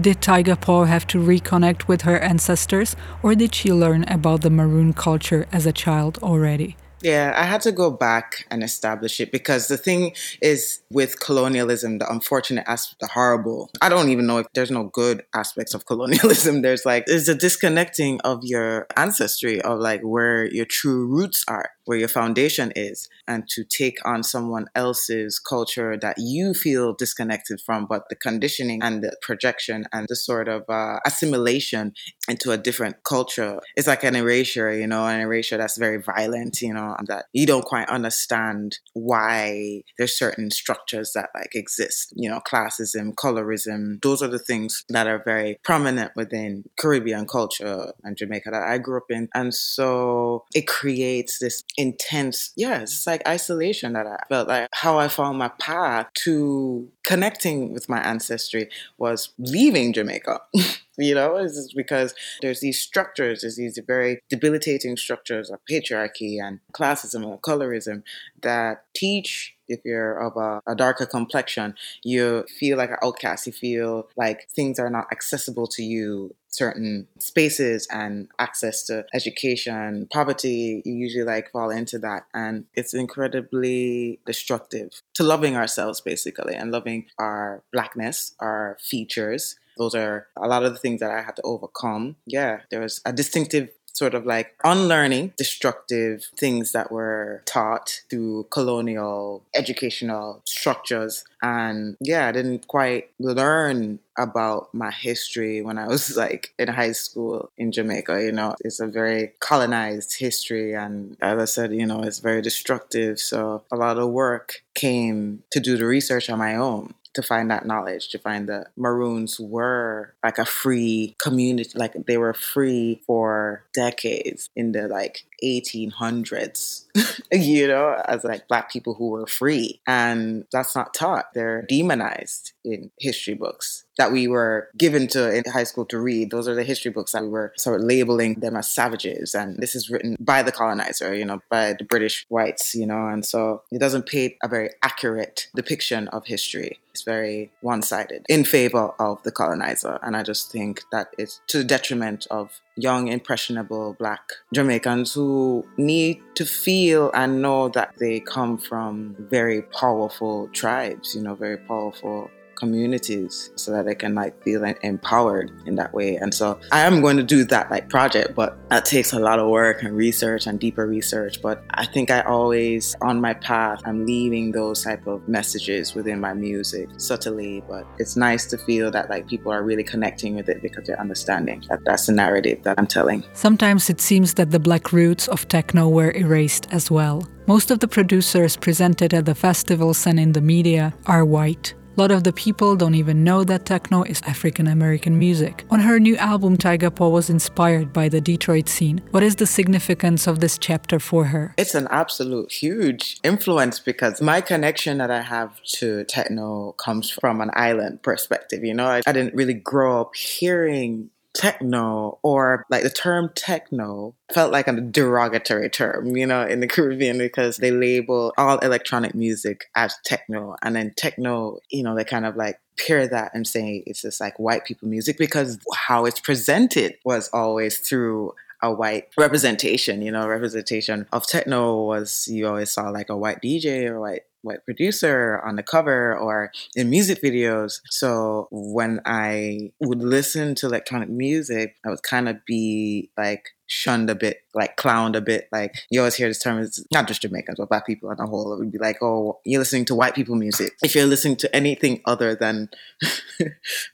Did 0.00 0.22
Tygapaw 0.22 0.86
have 0.86 1.06
to 1.08 1.18
reconnect 1.18 1.86
with 1.86 2.02
her 2.02 2.18
ancestors, 2.20 2.96
or 3.22 3.34
did 3.34 3.54
she 3.54 3.70
learn 3.70 4.04
about 4.04 4.40
the 4.40 4.48
Maroon 4.48 4.94
culture 4.94 5.46
as 5.52 5.66
a 5.66 5.72
child 5.72 6.18
already? 6.22 6.76
Yeah, 7.02 7.34
I 7.36 7.44
had 7.44 7.60
to 7.62 7.72
go 7.72 7.90
back 7.90 8.46
and 8.50 8.62
establish 8.62 9.20
it 9.20 9.30
because 9.30 9.68
the 9.68 9.76
thing 9.76 10.14
is 10.40 10.79
with 10.90 11.20
colonialism, 11.20 11.98
the 11.98 12.10
unfortunate 12.10 12.64
aspect, 12.66 13.00
the 13.00 13.06
horrible. 13.06 13.70
I 13.80 13.88
don't 13.88 14.10
even 14.10 14.26
know 14.26 14.38
if 14.38 14.46
there's 14.54 14.70
no 14.70 14.84
good 14.84 15.22
aspects 15.34 15.74
of 15.74 15.86
colonialism. 15.90 16.62
There's 16.62 16.84
like 16.84 17.06
there's 17.06 17.28
a 17.28 17.34
disconnecting 17.34 18.20
of 18.22 18.40
your 18.42 18.86
ancestry 18.96 19.60
of 19.60 19.78
like 19.78 20.02
where 20.02 20.46
your 20.52 20.66
true 20.66 21.06
roots 21.06 21.44
are 21.48 21.70
where 21.90 21.98
your 21.98 22.08
foundation 22.08 22.72
is 22.76 23.08
and 23.26 23.48
to 23.48 23.64
take 23.64 23.98
on 24.04 24.22
someone 24.22 24.66
else's 24.76 25.40
culture 25.40 25.96
that 26.00 26.14
you 26.18 26.54
feel 26.54 26.94
disconnected 26.94 27.60
from 27.60 27.84
but 27.84 28.04
the 28.08 28.14
conditioning 28.14 28.80
and 28.80 29.02
the 29.02 29.12
projection 29.22 29.84
and 29.92 30.06
the 30.08 30.14
sort 30.14 30.46
of 30.48 30.62
uh, 30.68 31.00
assimilation 31.04 31.92
into 32.28 32.52
a 32.52 32.56
different 32.56 33.02
culture 33.02 33.58
is 33.76 33.88
like 33.88 34.04
an 34.04 34.14
erasure 34.14 34.72
you 34.72 34.86
know 34.86 35.04
an 35.04 35.18
erasure 35.18 35.56
that's 35.56 35.78
very 35.78 36.00
violent 36.00 36.62
you 36.62 36.72
know 36.72 36.94
that 37.08 37.24
you 37.32 37.44
don't 37.44 37.64
quite 37.64 37.88
understand 37.88 38.78
why 38.92 39.82
there's 39.98 40.16
certain 40.16 40.48
structures 40.48 40.79
that 41.14 41.30
like 41.34 41.54
exist 41.54 42.12
you 42.16 42.28
know 42.28 42.40
classism 42.40 43.14
colorism 43.14 44.00
those 44.02 44.22
are 44.22 44.28
the 44.28 44.38
things 44.38 44.84
that 44.88 45.06
are 45.06 45.22
very 45.24 45.58
prominent 45.62 46.10
within 46.16 46.64
caribbean 46.78 47.26
culture 47.26 47.92
and 48.02 48.16
jamaica 48.16 48.50
that 48.50 48.62
i 48.62 48.78
grew 48.78 48.96
up 48.96 49.10
in 49.10 49.28
and 49.34 49.54
so 49.54 50.44
it 50.54 50.66
creates 50.66 51.38
this 51.38 51.62
intense, 51.76 52.52
yeah, 52.56 52.80
it's 52.80 53.06
like 53.06 53.26
isolation 53.26 53.92
that 53.92 54.06
I 54.06 54.18
felt 54.28 54.48
like 54.48 54.68
how 54.72 54.98
I 54.98 55.08
found 55.08 55.38
my 55.38 55.48
path 55.48 56.08
to 56.24 56.90
connecting 57.04 57.72
with 57.72 57.88
my 57.88 58.00
ancestry 58.00 58.68
was 58.98 59.30
leaving 59.38 59.92
Jamaica. 59.92 60.40
you 60.98 61.14
know, 61.14 61.36
it's 61.36 61.56
just 61.56 61.76
because 61.76 62.14
there's 62.42 62.60
these 62.60 62.78
structures, 62.78 63.40
there's 63.40 63.56
these 63.56 63.78
very 63.86 64.20
debilitating 64.28 64.96
structures 64.96 65.50
of 65.50 65.60
patriarchy 65.70 66.42
and 66.42 66.60
classism 66.72 67.24
and 67.24 67.40
colorism 67.42 68.02
that 68.42 68.84
teach 68.94 69.54
if 69.70 69.80
you're 69.84 70.18
of 70.18 70.36
a, 70.36 70.60
a, 70.66 70.74
darker 70.74 71.06
complexion, 71.06 71.74
you 72.02 72.44
feel 72.58 72.76
like 72.76 72.90
an 72.90 72.96
outcast. 73.02 73.46
You 73.46 73.52
feel 73.52 74.08
like 74.16 74.48
things 74.50 74.78
are 74.78 74.90
not 74.90 75.06
accessible 75.12 75.66
to 75.68 75.82
you 75.82 76.34
certain 76.50 77.06
spaces 77.18 77.86
and 77.90 78.28
access 78.38 78.82
to 78.84 79.06
education, 79.14 80.08
poverty, 80.12 80.82
you 80.84 80.94
usually 80.94 81.24
like 81.24 81.50
fall 81.52 81.70
into 81.70 81.98
that. 81.98 82.24
And 82.34 82.64
it's 82.74 82.92
incredibly 82.92 84.20
destructive 84.26 85.00
to 85.14 85.22
loving 85.22 85.56
ourselves, 85.56 86.00
basically, 86.00 86.54
and 86.54 86.70
loving 86.70 87.06
our 87.18 87.62
blackness, 87.72 88.34
our 88.40 88.76
features. 88.80 89.56
Those 89.78 89.94
are 89.94 90.26
a 90.36 90.46
lot 90.46 90.64
of 90.64 90.72
the 90.72 90.78
things 90.78 91.00
that 91.00 91.10
I 91.10 91.22
had 91.22 91.36
to 91.36 91.42
overcome. 91.42 92.16
Yeah, 92.26 92.60
there 92.70 92.80
was 92.80 93.00
a 93.06 93.12
distinctive 93.12 93.70
sort 93.92 94.14
of 94.14 94.26
like 94.26 94.54
unlearning 94.64 95.32
destructive 95.36 96.24
things 96.36 96.72
that 96.72 96.90
were 96.90 97.42
taught 97.46 98.02
through 98.08 98.46
colonial 98.50 99.42
educational 99.54 100.42
structures. 100.44 101.24
And 101.42 101.96
yeah, 102.00 102.28
I 102.28 102.32
didn't 102.32 102.66
quite 102.66 103.10
learn 103.18 103.98
about 104.18 104.72
my 104.74 104.90
history 104.90 105.62
when 105.62 105.78
I 105.78 105.88
was 105.88 106.16
like 106.24 106.52
in 106.58 106.68
high 106.68 106.92
school 106.92 107.50
in 107.56 107.72
Jamaica. 107.72 108.22
You 108.22 108.32
know, 108.32 108.54
it's 108.60 108.80
a 108.80 108.86
very 108.86 109.32
colonized 109.40 110.18
history. 110.18 110.74
And 110.74 111.16
as 111.20 111.38
I 111.38 111.44
said, 111.46 111.72
you 111.72 111.86
know, 111.86 112.02
it's 112.02 112.18
very 112.18 112.42
destructive. 112.42 113.18
So 113.18 113.64
a 113.70 113.76
lot 113.76 113.98
of 113.98 114.10
work 114.10 114.62
came 114.74 115.42
to 115.52 115.60
do 115.60 115.76
the 115.76 115.86
research 115.86 116.30
on 116.30 116.38
my 116.38 116.56
own 116.56 116.94
to 117.14 117.22
find 117.22 117.50
that 117.50 117.66
knowledge, 117.66 118.08
to 118.10 118.18
find 118.18 118.48
that 118.48 118.68
Maroons 118.76 119.40
were 119.40 120.14
like 120.22 120.38
a 120.38 120.44
free 120.44 121.16
community, 121.18 121.70
like 121.74 121.94
they 122.06 122.16
were 122.16 122.34
free 122.34 123.02
for 123.06 123.64
decades 123.74 124.48
in 124.54 124.72
the 124.72 124.88
like 124.88 125.24
1800s, 125.42 126.86
you 127.32 127.68
know, 127.68 128.00
as 128.06 128.24
like 128.24 128.48
black 128.48 128.70
people 128.70 128.94
who 128.94 129.10
were 129.10 129.26
free. 129.26 129.80
And 129.86 130.44
that's 130.52 130.74
not 130.74 130.94
taught. 130.94 131.32
They're 131.34 131.62
demonized 131.62 132.52
in 132.64 132.90
history 132.98 133.34
books 133.34 133.84
that 134.00 134.12
we 134.12 134.26
were 134.26 134.70
given 134.78 135.06
to 135.08 135.34
in 135.34 135.44
high 135.52 135.64
school 135.64 135.84
to 135.84 135.98
read. 135.98 136.30
Those 136.30 136.48
are 136.48 136.54
the 136.54 136.64
history 136.64 136.90
books 136.90 137.12
that 137.12 137.22
we 137.22 137.28
were 137.28 137.52
sort 137.58 137.80
of 137.80 137.86
labeling 137.86 138.40
them 138.40 138.56
as 138.56 138.70
savages. 138.70 139.34
And 139.34 139.58
this 139.58 139.74
is 139.74 139.90
written 139.90 140.16
by 140.18 140.42
the 140.42 140.52
colonizer, 140.52 141.14
you 141.14 141.24
know, 141.24 141.40
by 141.50 141.74
the 141.74 141.84
British 141.84 142.24
whites, 142.30 142.74
you 142.74 142.86
know, 142.86 143.08
and 143.08 143.26
so 143.26 143.62
it 143.70 143.78
doesn't 143.78 144.06
paint 144.06 144.34
a 144.42 144.48
very 144.48 144.70
accurate 144.82 145.48
depiction 145.54 146.08
of 146.08 146.26
history. 146.26 146.78
It's 146.92 147.02
very 147.02 147.52
one 147.60 147.82
sided 147.82 148.24
in 148.28 148.44
favor 148.44 148.92
of 148.98 149.22
the 149.22 149.32
colonizer. 149.32 149.98
And 150.02 150.16
I 150.16 150.22
just 150.22 150.50
think 150.50 150.82
that 150.92 151.08
it's 151.18 151.40
to 151.48 151.58
the 151.58 151.64
detriment 151.64 152.26
of 152.30 152.60
young, 152.80 153.08
impressionable 153.08 153.94
black 153.98 154.32
Jamaicans 154.52 155.14
who 155.14 155.64
need 155.76 156.22
to 156.34 156.44
feel 156.44 157.10
and 157.14 157.42
know 157.42 157.68
that 157.70 157.94
they 157.98 158.20
come 158.20 158.58
from 158.58 159.16
very 159.18 159.62
powerful 159.62 160.48
tribes, 160.48 161.14
you 161.14 161.22
know, 161.22 161.34
very 161.34 161.58
powerful 161.58 162.30
communities 162.60 163.50
so 163.56 163.72
that 163.72 163.86
they 163.86 163.94
can 163.94 164.14
like 164.14 164.40
feel 164.44 164.62
empowered 164.82 165.50
in 165.66 165.74
that 165.76 165.92
way. 165.92 166.16
And 166.16 166.32
so 166.32 166.60
I 166.70 166.80
am 166.82 167.00
going 167.00 167.16
to 167.16 167.22
do 167.22 167.44
that 167.46 167.70
like 167.70 167.88
project, 167.88 168.34
but 168.36 168.56
that 168.68 168.84
takes 168.84 169.12
a 169.12 169.18
lot 169.18 169.38
of 169.40 169.48
work 169.48 169.82
and 169.82 169.96
research 169.96 170.46
and 170.46 170.60
deeper 170.60 170.86
research. 170.86 171.42
But 171.42 171.64
I 171.70 171.86
think 171.86 172.10
I 172.10 172.20
always 172.20 172.94
on 173.00 173.20
my 173.20 173.34
path, 173.34 173.80
I'm 173.84 174.06
leaving 174.06 174.52
those 174.52 174.84
type 174.84 175.06
of 175.06 175.26
messages 175.26 175.94
within 175.94 176.20
my 176.20 176.34
music 176.34 176.88
subtly, 176.98 177.64
but 177.66 177.86
it's 177.98 178.16
nice 178.16 178.46
to 178.46 178.58
feel 178.58 178.90
that 178.90 179.10
like 179.10 179.26
people 179.26 179.50
are 179.50 179.62
really 179.62 179.84
connecting 179.84 180.36
with 180.36 180.48
it 180.48 180.62
because 180.62 180.86
they're 180.86 181.00
understanding 181.00 181.64
that 181.70 181.80
that's 181.84 182.06
the 182.06 182.12
narrative 182.12 182.62
that 182.64 182.78
I'm 182.78 182.86
telling. 182.86 183.24
Sometimes 183.32 183.90
it 183.90 184.00
seems 184.00 184.34
that 184.34 184.50
the 184.50 184.60
black 184.60 184.92
roots 184.92 185.26
of 185.28 185.48
techno 185.48 185.88
were 185.88 186.12
erased 186.12 186.68
as 186.70 186.90
well. 186.90 187.26
Most 187.46 187.70
of 187.70 187.80
the 187.80 187.88
producers 187.88 188.56
presented 188.56 189.12
at 189.12 189.24
the 189.24 189.34
festivals 189.34 190.06
and 190.06 190.20
in 190.20 190.32
the 190.32 190.40
media 190.40 190.94
are 191.06 191.24
white. 191.24 191.74
Lot 192.00 192.12
of 192.12 192.24
the 192.24 192.32
people 192.32 192.76
don't 192.76 192.94
even 192.94 193.24
know 193.24 193.44
that 193.44 193.66
techno 193.66 194.04
is 194.04 194.22
African 194.22 194.66
American 194.66 195.18
music. 195.18 195.66
On 195.70 195.80
her 195.80 196.00
new 196.00 196.16
album, 196.16 196.56
Tygapaw 196.56 197.10
was 197.10 197.28
inspired 197.28 197.92
by 197.92 198.08
the 198.08 198.22
Detroit 198.22 198.70
scene. 198.70 199.02
What 199.10 199.22
is 199.22 199.36
the 199.36 199.44
significance 199.44 200.26
of 200.26 200.40
this 200.40 200.56
chapter 200.56 200.98
for 200.98 201.26
her? 201.26 201.54
It's 201.58 201.74
an 201.74 201.88
absolute 201.90 202.52
huge 202.52 203.20
influence 203.22 203.80
because 203.80 204.22
my 204.22 204.40
connection 204.40 204.96
that 204.96 205.10
I 205.10 205.20
have 205.20 205.62
to 205.74 206.04
techno 206.04 206.72
comes 206.78 207.10
from 207.10 207.42
an 207.42 207.50
island 207.52 208.02
perspective. 208.02 208.64
You 208.64 208.72
know, 208.72 208.86
I, 208.86 209.02
I 209.06 209.12
didn't 209.12 209.34
really 209.34 209.52
grow 209.52 210.00
up 210.00 210.16
hearing 210.16 211.10
techno 211.34 212.18
or 212.22 212.66
like 212.70 212.82
the 212.82 212.90
term 212.90 213.30
techno 213.34 214.14
felt 214.32 214.52
like 214.52 214.68
a 214.68 214.80
derogatory 214.80 215.70
term, 215.70 216.16
you 216.16 216.26
know, 216.26 216.44
in 216.44 216.60
the 216.60 216.66
Caribbean 216.68 217.18
because 217.18 217.58
they 217.58 217.70
label 217.70 218.32
all 218.36 218.58
electronic 218.58 219.14
music 219.14 219.66
as 219.74 219.94
techno. 220.04 220.56
And 220.62 220.76
then 220.76 220.92
techno, 220.96 221.58
you 221.70 221.82
know, 221.82 221.94
they 221.94 222.04
kind 222.04 222.26
of 222.26 222.36
like 222.36 222.58
pair 222.78 223.06
that 223.06 223.32
and 223.34 223.46
say 223.46 223.82
it's 223.86 224.02
just 224.02 224.20
like 224.20 224.38
white 224.38 224.64
people 224.64 224.88
music 224.88 225.18
because 225.18 225.58
how 225.74 226.06
it's 226.06 226.20
presented 226.20 226.94
was 227.04 227.28
always 227.32 227.78
through 227.78 228.34
a 228.62 228.72
white 228.72 229.08
representation, 229.16 230.02
you 230.02 230.12
know, 230.12 230.26
representation 230.28 231.06
of 231.12 231.26
techno 231.26 231.82
was 231.82 232.28
you 232.28 232.46
always 232.46 232.70
saw 232.70 232.90
like 232.90 233.08
a 233.08 233.16
white 233.16 233.40
DJ 233.40 233.86
or 233.86 234.00
white 234.00 234.22
white 234.42 234.64
producer 234.64 235.40
on 235.44 235.56
the 235.56 235.62
cover 235.62 236.16
or 236.16 236.50
in 236.74 236.90
music 236.90 237.22
videos. 237.22 237.80
So 237.90 238.48
when 238.50 239.00
I 239.04 239.72
would 239.80 240.02
listen 240.02 240.54
to 240.56 240.66
electronic 240.66 241.08
music, 241.08 241.76
I 241.84 241.90
would 241.90 242.02
kind 242.02 242.28
of 242.28 242.44
be 242.44 243.10
like 243.16 243.50
shunned 243.70 244.10
a 244.10 244.14
bit, 244.14 244.42
like 244.52 244.76
clowned 244.76 245.16
a 245.16 245.20
bit. 245.20 245.48
Like 245.52 245.74
you 245.90 246.00
always 246.00 246.16
hear 246.16 246.28
this 246.28 246.40
term, 246.40 246.58
it's 246.58 246.84
not 246.92 247.06
just 247.06 247.22
Jamaicans, 247.22 247.58
but 247.58 247.68
black 247.68 247.86
people 247.86 248.10
on 248.10 248.16
the 248.16 248.26
whole. 248.26 248.52
It 248.52 248.58
would 248.58 248.72
be 248.72 248.78
like, 248.78 248.98
oh, 249.00 249.38
you're 249.44 249.60
listening 249.60 249.84
to 249.86 249.94
white 249.94 250.14
people 250.14 250.34
music. 250.34 250.72
If 250.82 250.94
you're 250.94 251.06
listening 251.06 251.36
to 251.36 251.56
anything 251.56 252.02
other 252.04 252.34
than 252.34 252.68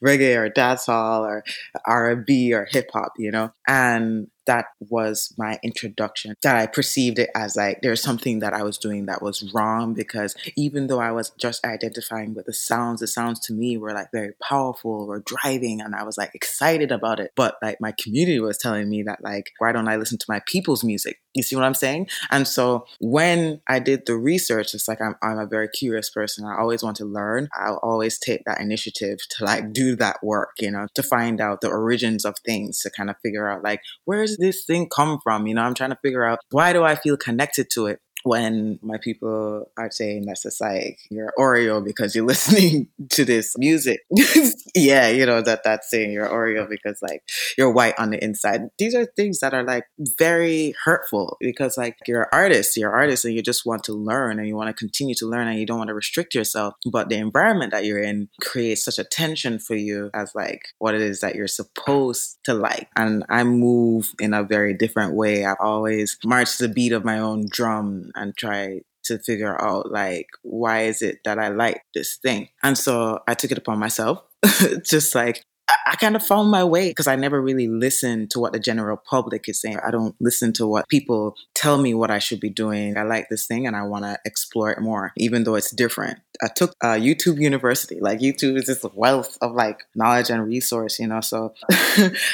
reggae 0.03 0.37
or 0.37 0.51
dancehall 0.51 1.21
or 1.21 1.45
R&B 1.85 2.55
or 2.55 2.67
hip 2.71 2.91
hop, 2.93 3.13
you 3.19 3.31
know, 3.31 3.53
and 3.69 4.29
that 4.47 4.67
was 4.89 5.35
my 5.37 5.59
introduction 5.63 6.35
that 6.43 6.57
I 6.57 6.67
perceived 6.67 7.19
it 7.19 7.31
as 7.35 7.57
like 7.57 7.81
there's 7.83 8.03
something 8.03 8.39
that 8.39 8.55
I 8.55 8.63
was 8.63 8.79
doing 8.79 9.07
that 9.07 9.23
was 9.23 9.53
wrong 9.53 9.93
because 9.93 10.35
even 10.57 10.87
though 10.87 11.01
I 11.01 11.11
was 11.11 11.31
just 11.31 11.65
identifying 11.65 12.35
with 12.35 12.47
the 12.47 12.53
sounds, 12.53 13.01
the 13.01 13.07
sounds 13.07 13.41
to 13.41 13.53
me 13.53 13.77
were 13.77 13.93
like 13.93 14.11
very 14.13 14.35
powerful 14.41 15.07
or 15.09 15.21
driving 15.21 15.81
and 15.81 15.95
I 15.95 16.05
was 16.05 16.17
like 16.17 16.35
excited 16.35 16.93
about 16.93 17.21
it. 17.21 17.33
But 17.37 17.57
like 17.61 17.81
my 17.81 17.93
community 17.93 18.41
was 18.41 18.57
telling 18.57 18.89
me 18.89 19.03
that 19.03 19.23
like, 19.23 19.53
why 19.67 19.73
don't 19.73 19.89
I 19.89 19.97
listen 19.97 20.17
to 20.17 20.27
my 20.29 20.41
people's 20.47 20.85
music? 20.85 21.19
You 21.35 21.43
see 21.43 21.57
what 21.57 21.65
I'm 21.65 21.75
saying? 21.75 22.07
And 22.31 22.47
so 22.47 22.87
when 23.01 23.61
I 23.69 23.81
did 23.81 24.07
the 24.07 24.17
research, 24.17 24.75
it's 24.75 24.87
like 24.87 25.01
I'm, 25.01 25.17
I'm 25.23 25.41
a 25.41 25.47
very 25.47 25.69
curious 25.69 26.09
person. 26.09 26.47
I 26.47 26.57
always 26.57 26.85
want 26.85 26.97
to 26.99 27.05
learn. 27.05 27.49
I'll 27.53 27.81
always 27.83 28.17
take 28.17 28.43
that 28.47 28.61
initiative 28.61 29.19
to 29.31 29.45
like 29.45 29.73
do 29.73 29.97
that 29.97 30.19
work, 30.23 30.51
you 30.61 30.71
know, 30.71 30.87
to 30.95 31.03
find 31.03 31.41
out 31.41 31.63
the 31.63 31.69
origins 31.69 32.25
of 32.25 32.37
things, 32.47 32.79
to 32.81 32.91
kind 32.91 33.11
of 33.11 33.17
figure 33.25 33.51
out 33.51 33.65
like, 33.65 33.81
where 34.05 34.23
does 34.23 34.37
this 34.37 34.65
thing 34.65 34.89
come 34.89 35.19
from? 35.25 35.49
You 35.49 35.55
know, 35.55 35.63
I'm 35.63 35.75
trying 35.75 35.91
to 35.91 35.99
figure 36.01 36.25
out 36.25 36.39
why 36.51 36.73
do 36.73 36.85
I 36.85 36.95
feel 36.95 37.17
connected 37.17 37.69
to 37.71 37.87
it? 37.87 37.99
When 38.27 38.77
my 38.83 38.99
people 38.99 39.71
are 39.79 39.91
saying 39.91 40.25
that's 40.27 40.43
just 40.43 40.61
like 40.61 40.99
you're 41.11 41.33
Oreo 41.39 41.85
because 41.85 42.17
you're 42.17 42.27
listening 42.35 42.89
to 43.11 43.25
this 43.25 43.57
music. 43.57 44.01
yeah, 44.75 45.09
you 45.09 45.25
know 45.25 45.41
that 45.41 45.63
that's 45.63 45.89
saying 45.89 46.11
you're 46.11 46.29
Oreo 46.29 46.69
because 46.69 46.99
like 47.03 47.23
you're 47.57 47.71
white 47.71 47.95
on 47.99 48.11
the 48.11 48.23
inside. 48.23 48.63
These 48.79 48.97
are 48.97 49.07
things 49.17 49.39
that 49.41 49.55
are 49.55 49.63
like 49.63 49.85
very 50.19 50.75
hurtful 50.85 51.37
because 51.41 51.79
like 51.79 51.97
you're 52.09 52.23
an 52.23 52.29
artist, 52.33 52.77
you're 52.77 52.91
an 52.91 52.99
artist 52.99 53.25
and 53.25 53.33
you 53.33 53.43
just 53.43 53.65
want 53.65 53.85
to 53.85 53.93
learn 53.93 54.41
and 54.41 54.49
you 54.49 54.57
want 54.57 54.69
to 54.69 54.75
continue 54.75 55.15
to 55.15 55.27
learn 55.27 55.47
and 55.47 55.61
you 55.61 55.67
don't 55.67 55.79
want 55.79 55.89
to 55.89 55.95
restrict 55.95 56.35
yourself. 56.35 56.75
But 56.91 57.09
the 57.09 57.17
environment 57.19 57.71
that 57.71 57.85
you're 57.85 58.03
in 58.03 58.29
creates 58.41 58.85
such 58.85 58.99
a 58.99 59.05
tension 59.05 59.61
for 59.61 59.77
you 59.77 60.11
as 60.15 60.35
like 60.35 60.63
what 60.79 60.97
it 60.97 61.01
is 61.01 61.21
that 61.21 61.37
you're 61.37 61.47
supposed 61.47 62.39
to 62.45 62.55
like. 62.55 62.89
And 62.97 63.25
I 63.29 63.45
move 63.45 64.13
in 64.19 64.35
a 64.35 64.43
very 64.43 64.75
different 64.75 65.15
way. 65.15 65.45
I've 65.45 65.57
always 65.61 66.19
marched 66.25 66.59
to 66.59 66.67
the 66.67 66.75
beat 66.75 66.91
of 66.91 67.05
my 67.05 67.21
own 67.21 67.47
drum 67.49 68.11
and 68.17 68.37
try 68.37 68.81
to 69.05 69.19
figure 69.21 69.61
out 69.63 69.91
like 69.91 70.27
why 70.43 70.83
is 70.83 71.01
it 71.01 71.19
that 71.25 71.39
I 71.39 71.49
like 71.49 71.83
this 71.95 72.17
thing. 72.17 72.49
And 72.63 72.77
so 72.77 73.21
I 73.29 73.35
took 73.35 73.53
it 73.53 73.59
upon 73.59 73.79
myself, 73.79 74.23
just 74.85 75.15
like 75.15 75.45
I 75.69 75.97
kind 75.97 76.15
of 76.15 76.25
found 76.25 76.51
my 76.51 76.63
way 76.63 76.91
because 76.91 77.09
I 77.09 77.17
never 77.17 77.41
really 77.41 77.67
listened 77.67 78.31
to 78.33 78.39
what 78.39 78.53
the 78.53 78.61
general 78.61 78.97
public 78.97 79.49
is 79.49 79.61
saying. 79.61 79.79
I 79.85 79.91
don't 79.91 80.15
listen 80.21 80.53
to 80.55 80.67
what 80.67 80.89
people 80.89 81.37
tell 81.55 81.79
me 81.79 81.93
what 81.93 82.11
I 82.11 82.21
should 82.21 82.39
be 82.39 82.51
doing. 82.51 82.97
I 82.97 83.03
like 83.03 83.29
this 83.29 83.47
thing 83.47 83.67
and 83.67 83.75
I 83.75 83.83
want 83.83 84.05
to 84.05 84.19
explore 84.25 84.71
it 84.71 84.81
more, 84.81 85.13
even 85.17 85.43
though 85.43 85.57
it's 85.57 85.73
different. 85.73 86.21
I 86.41 86.49
took 86.49 86.73
uh, 86.83 86.95
YouTube 86.95 87.41
University. 87.41 87.99
Like 88.01 88.21
YouTube 88.21 88.57
is 88.57 88.67
this 88.67 88.85
wealth 88.95 89.39
of 89.41 89.55
like 89.55 89.85
knowledge 89.95 90.31
and 90.31 90.47
resource, 90.47 91.01
you 91.01 91.09
know. 91.09 91.21
So 91.21 91.55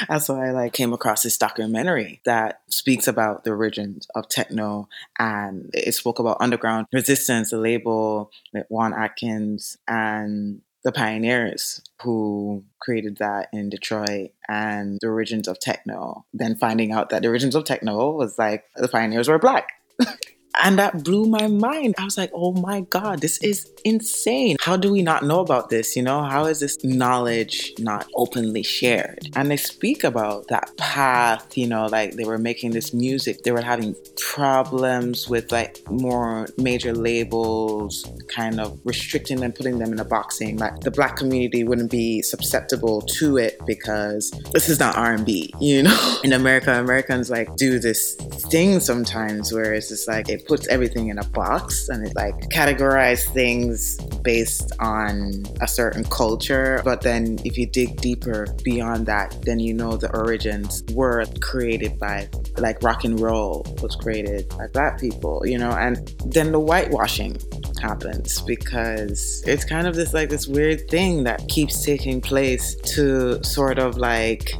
that's 0.08 0.28
why 0.28 0.48
I 0.48 0.50
like 0.50 0.74
came 0.74 0.92
across 0.92 1.22
this 1.22 1.38
documentary 1.38 2.20
that 2.26 2.60
speaks 2.68 3.08
about 3.08 3.44
the 3.44 3.50
origins 3.50 4.06
of 4.14 4.28
techno 4.28 4.88
and 5.18 5.70
it 5.72 5.94
spoke 5.94 6.18
about 6.18 6.38
underground 6.40 6.86
resistance, 6.92 7.50
the 7.50 7.58
label 7.58 8.30
with 8.52 8.66
Juan 8.68 8.92
Atkins 8.92 9.78
and 9.88 10.60
the 10.84 10.92
pioneers 10.92 11.80
who 12.02 12.64
created 12.80 13.18
that 13.18 13.48
in 13.52 13.70
Detroit 13.70 14.30
and 14.48 14.98
the 15.00 15.08
origins 15.08 15.46
of 15.46 15.58
techno. 15.60 16.24
Then 16.32 16.56
finding 16.56 16.92
out 16.92 17.10
that 17.10 17.22
the 17.22 17.28
origins 17.28 17.54
of 17.54 17.64
techno 17.64 18.10
was 18.10 18.38
like 18.38 18.64
the 18.76 18.88
pioneers 18.88 19.28
were 19.28 19.38
black. 19.38 19.68
And 20.60 20.78
that 20.78 21.02
blew 21.04 21.26
my 21.26 21.46
mind. 21.46 21.94
I 21.98 22.04
was 22.04 22.18
like, 22.18 22.30
oh 22.34 22.52
my 22.52 22.82
God, 22.82 23.20
this 23.20 23.38
is 23.38 23.70
insane. 23.84 24.56
How 24.60 24.76
do 24.76 24.92
we 24.92 25.02
not 25.02 25.24
know 25.24 25.40
about 25.40 25.70
this? 25.70 25.96
You 25.96 26.02
know, 26.02 26.22
how 26.22 26.44
is 26.44 26.60
this 26.60 26.82
knowledge 26.84 27.72
not 27.78 28.06
openly 28.14 28.62
shared? 28.62 29.28
And 29.34 29.50
they 29.50 29.56
speak 29.56 30.04
about 30.04 30.48
that 30.48 30.76
path, 30.76 31.56
you 31.56 31.66
know, 31.66 31.86
like 31.86 32.12
they 32.12 32.24
were 32.24 32.38
making 32.38 32.72
this 32.72 32.92
music, 32.92 33.42
they 33.42 33.52
were 33.52 33.62
having 33.62 33.96
problems 34.16 35.28
with 35.28 35.50
like 35.52 35.78
more 35.90 36.46
major 36.58 36.92
labels 36.92 38.04
kind 38.28 38.60
of 38.60 38.78
restricting 38.84 39.40
them, 39.40 39.52
putting 39.52 39.78
them 39.78 39.92
in 39.92 39.98
a 39.98 40.04
boxing. 40.04 40.58
Like 40.58 40.80
the 40.80 40.90
black 40.90 41.16
community 41.16 41.64
wouldn't 41.64 41.90
be 41.90 42.22
susceptible 42.22 43.00
to 43.02 43.38
it 43.38 43.58
because 43.66 44.30
this 44.52 44.68
is 44.68 44.78
not 44.78 44.96
R&B, 44.96 45.52
you 45.60 45.82
know? 45.82 46.18
In 46.24 46.32
America, 46.32 46.78
Americans 46.78 47.30
like 47.30 47.54
do 47.56 47.78
this 47.78 48.14
thing 48.50 48.80
sometimes 48.80 49.52
where 49.52 49.72
it's 49.72 49.88
just 49.88 50.06
like, 50.06 50.28
puts 50.46 50.68
everything 50.68 51.08
in 51.08 51.18
a 51.18 51.24
box 51.28 51.88
and 51.88 52.06
it 52.06 52.14
like 52.14 52.34
categorize 52.50 53.24
things 53.32 53.96
based 54.22 54.72
on 54.80 55.44
a 55.60 55.68
certain 55.68 56.04
culture. 56.04 56.80
But 56.84 57.00
then 57.00 57.38
if 57.44 57.56
you 57.56 57.66
dig 57.66 58.00
deeper 58.00 58.46
beyond 58.64 59.06
that, 59.06 59.36
then 59.42 59.58
you 59.58 59.74
know 59.74 59.96
the 59.96 60.14
origins 60.16 60.82
were 60.94 61.24
created 61.40 61.98
by 61.98 62.28
like 62.58 62.82
rock 62.82 63.04
and 63.04 63.18
roll 63.18 63.64
was 63.82 63.96
created 63.96 64.48
by 64.50 64.66
black 64.68 65.00
people, 65.00 65.42
you 65.44 65.58
know, 65.58 65.70
and 65.70 66.14
then 66.26 66.52
the 66.52 66.60
whitewashing 66.60 67.38
happens 67.80 68.40
because 68.42 69.42
it's 69.46 69.64
kind 69.64 69.86
of 69.86 69.94
this 69.94 70.14
like 70.14 70.28
this 70.28 70.46
weird 70.46 70.88
thing 70.88 71.24
that 71.24 71.46
keeps 71.48 71.84
taking 71.84 72.20
place 72.20 72.76
to 72.76 73.42
sort 73.42 73.78
of 73.78 73.96
like 73.96 74.52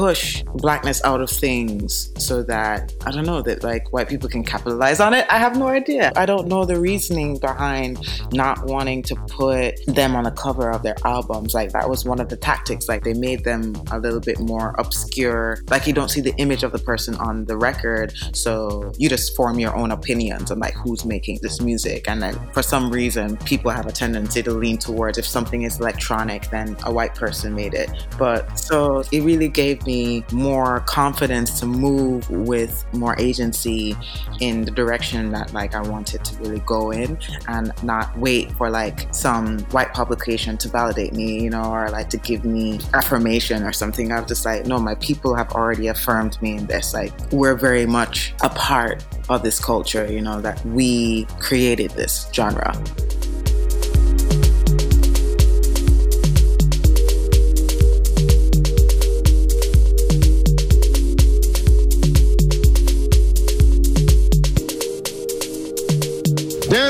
push 0.00 0.42
blackness 0.54 1.04
out 1.04 1.20
of 1.20 1.28
things 1.28 2.10
so 2.16 2.42
that 2.42 2.92
I 3.04 3.10
don't 3.10 3.26
know 3.26 3.42
that 3.42 3.62
like 3.62 3.92
white 3.92 4.08
people 4.08 4.28
can 4.28 4.42
capitalize 4.42 4.98
on 4.98 5.12
it. 5.12 5.26
I 5.28 5.38
have 5.38 5.56
no 5.56 5.68
idea. 5.68 6.10
I 6.16 6.24
don't 6.26 6.48
know 6.48 6.64
the 6.64 6.80
reasoning 6.80 7.38
behind 7.38 7.98
not 8.32 8.64
wanting 8.64 9.02
to 9.04 9.14
put 9.28 9.74
them 9.86 10.16
on 10.16 10.24
the 10.24 10.30
cover 10.30 10.70
of 10.70 10.82
their 10.82 10.96
albums. 11.04 11.52
Like 11.52 11.72
that 11.72 11.88
was 11.88 12.06
one 12.06 12.18
of 12.18 12.30
the 12.30 12.36
tactics. 12.36 12.88
Like 12.88 13.04
they 13.04 13.12
made 13.12 13.44
them 13.44 13.74
a 13.90 13.98
little 13.98 14.20
bit 14.20 14.40
more 14.40 14.74
obscure. 14.78 15.58
Like 15.68 15.86
you 15.86 15.92
don't 15.92 16.10
see 16.10 16.22
the 16.22 16.34
image 16.38 16.62
of 16.62 16.72
the 16.72 16.78
person 16.78 17.14
on 17.16 17.44
the 17.44 17.58
record, 17.58 18.14
so 18.32 18.92
you 18.96 19.10
just 19.10 19.36
form 19.36 19.58
your 19.58 19.76
own 19.76 19.90
opinions 19.90 20.50
on 20.50 20.58
like 20.60 20.74
who's 20.74 21.04
making 21.04 21.40
this 21.42 21.60
music. 21.60 22.08
And 22.08 22.22
then 22.22 22.38
for 22.52 22.62
some 22.62 22.90
reason, 22.90 23.36
people 23.38 23.70
have 23.70 23.86
a 23.86 23.92
tendency 23.92 24.42
to 24.42 24.50
lean 24.50 24.78
towards 24.78 25.18
if 25.18 25.26
something 25.26 25.62
is 25.62 25.78
electronic, 25.78 26.48
then 26.50 26.76
a 26.84 26.92
white 26.92 27.14
person 27.14 27.54
made 27.54 27.74
it. 27.74 27.90
But 28.18 28.58
so 28.58 29.04
it 29.12 29.22
really 29.22 29.48
gave 29.48 29.80
gave 29.80 29.86
me 29.90 30.24
more 30.32 30.80
confidence 30.80 31.58
to 31.60 31.66
move 31.66 32.28
with 32.30 32.84
more 32.92 33.14
agency 33.18 33.96
in 34.40 34.64
the 34.64 34.70
direction 34.70 35.30
that 35.32 35.52
like 35.52 35.74
I 35.74 35.82
wanted 35.82 36.24
to 36.24 36.36
really 36.42 36.60
go 36.60 36.90
in 36.90 37.18
and 37.48 37.72
not 37.82 38.16
wait 38.16 38.52
for 38.52 38.70
like 38.70 39.12
some 39.12 39.58
white 39.74 39.92
publication 39.92 40.56
to 40.58 40.68
validate 40.68 41.12
me, 41.12 41.42
you 41.42 41.50
know, 41.50 41.66
or 41.72 41.90
like 41.90 42.08
to 42.10 42.18
give 42.18 42.44
me 42.44 42.78
affirmation 42.94 43.62
or 43.64 43.72
something. 43.72 44.12
I 44.12 44.20
was 44.20 44.28
just 44.28 44.44
like, 44.44 44.66
no, 44.66 44.78
my 44.78 44.94
people 44.96 45.34
have 45.34 45.50
already 45.52 45.88
affirmed 45.88 46.40
me 46.40 46.56
in 46.56 46.66
this. 46.66 46.94
Like 46.94 47.12
we're 47.32 47.56
very 47.56 47.86
much 47.86 48.34
a 48.42 48.50
part 48.50 49.04
of 49.28 49.42
this 49.42 49.58
culture, 49.58 50.06
you 50.10 50.20
know, 50.20 50.40
that 50.40 50.64
we 50.66 51.24
created 51.38 51.90
this 51.92 52.28
genre. 52.32 52.72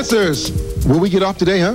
Dancers, 0.01 0.49
will 0.87 0.99
we 0.99 1.11
get 1.11 1.21
off 1.21 1.37
today, 1.37 1.59
huh? 1.59 1.73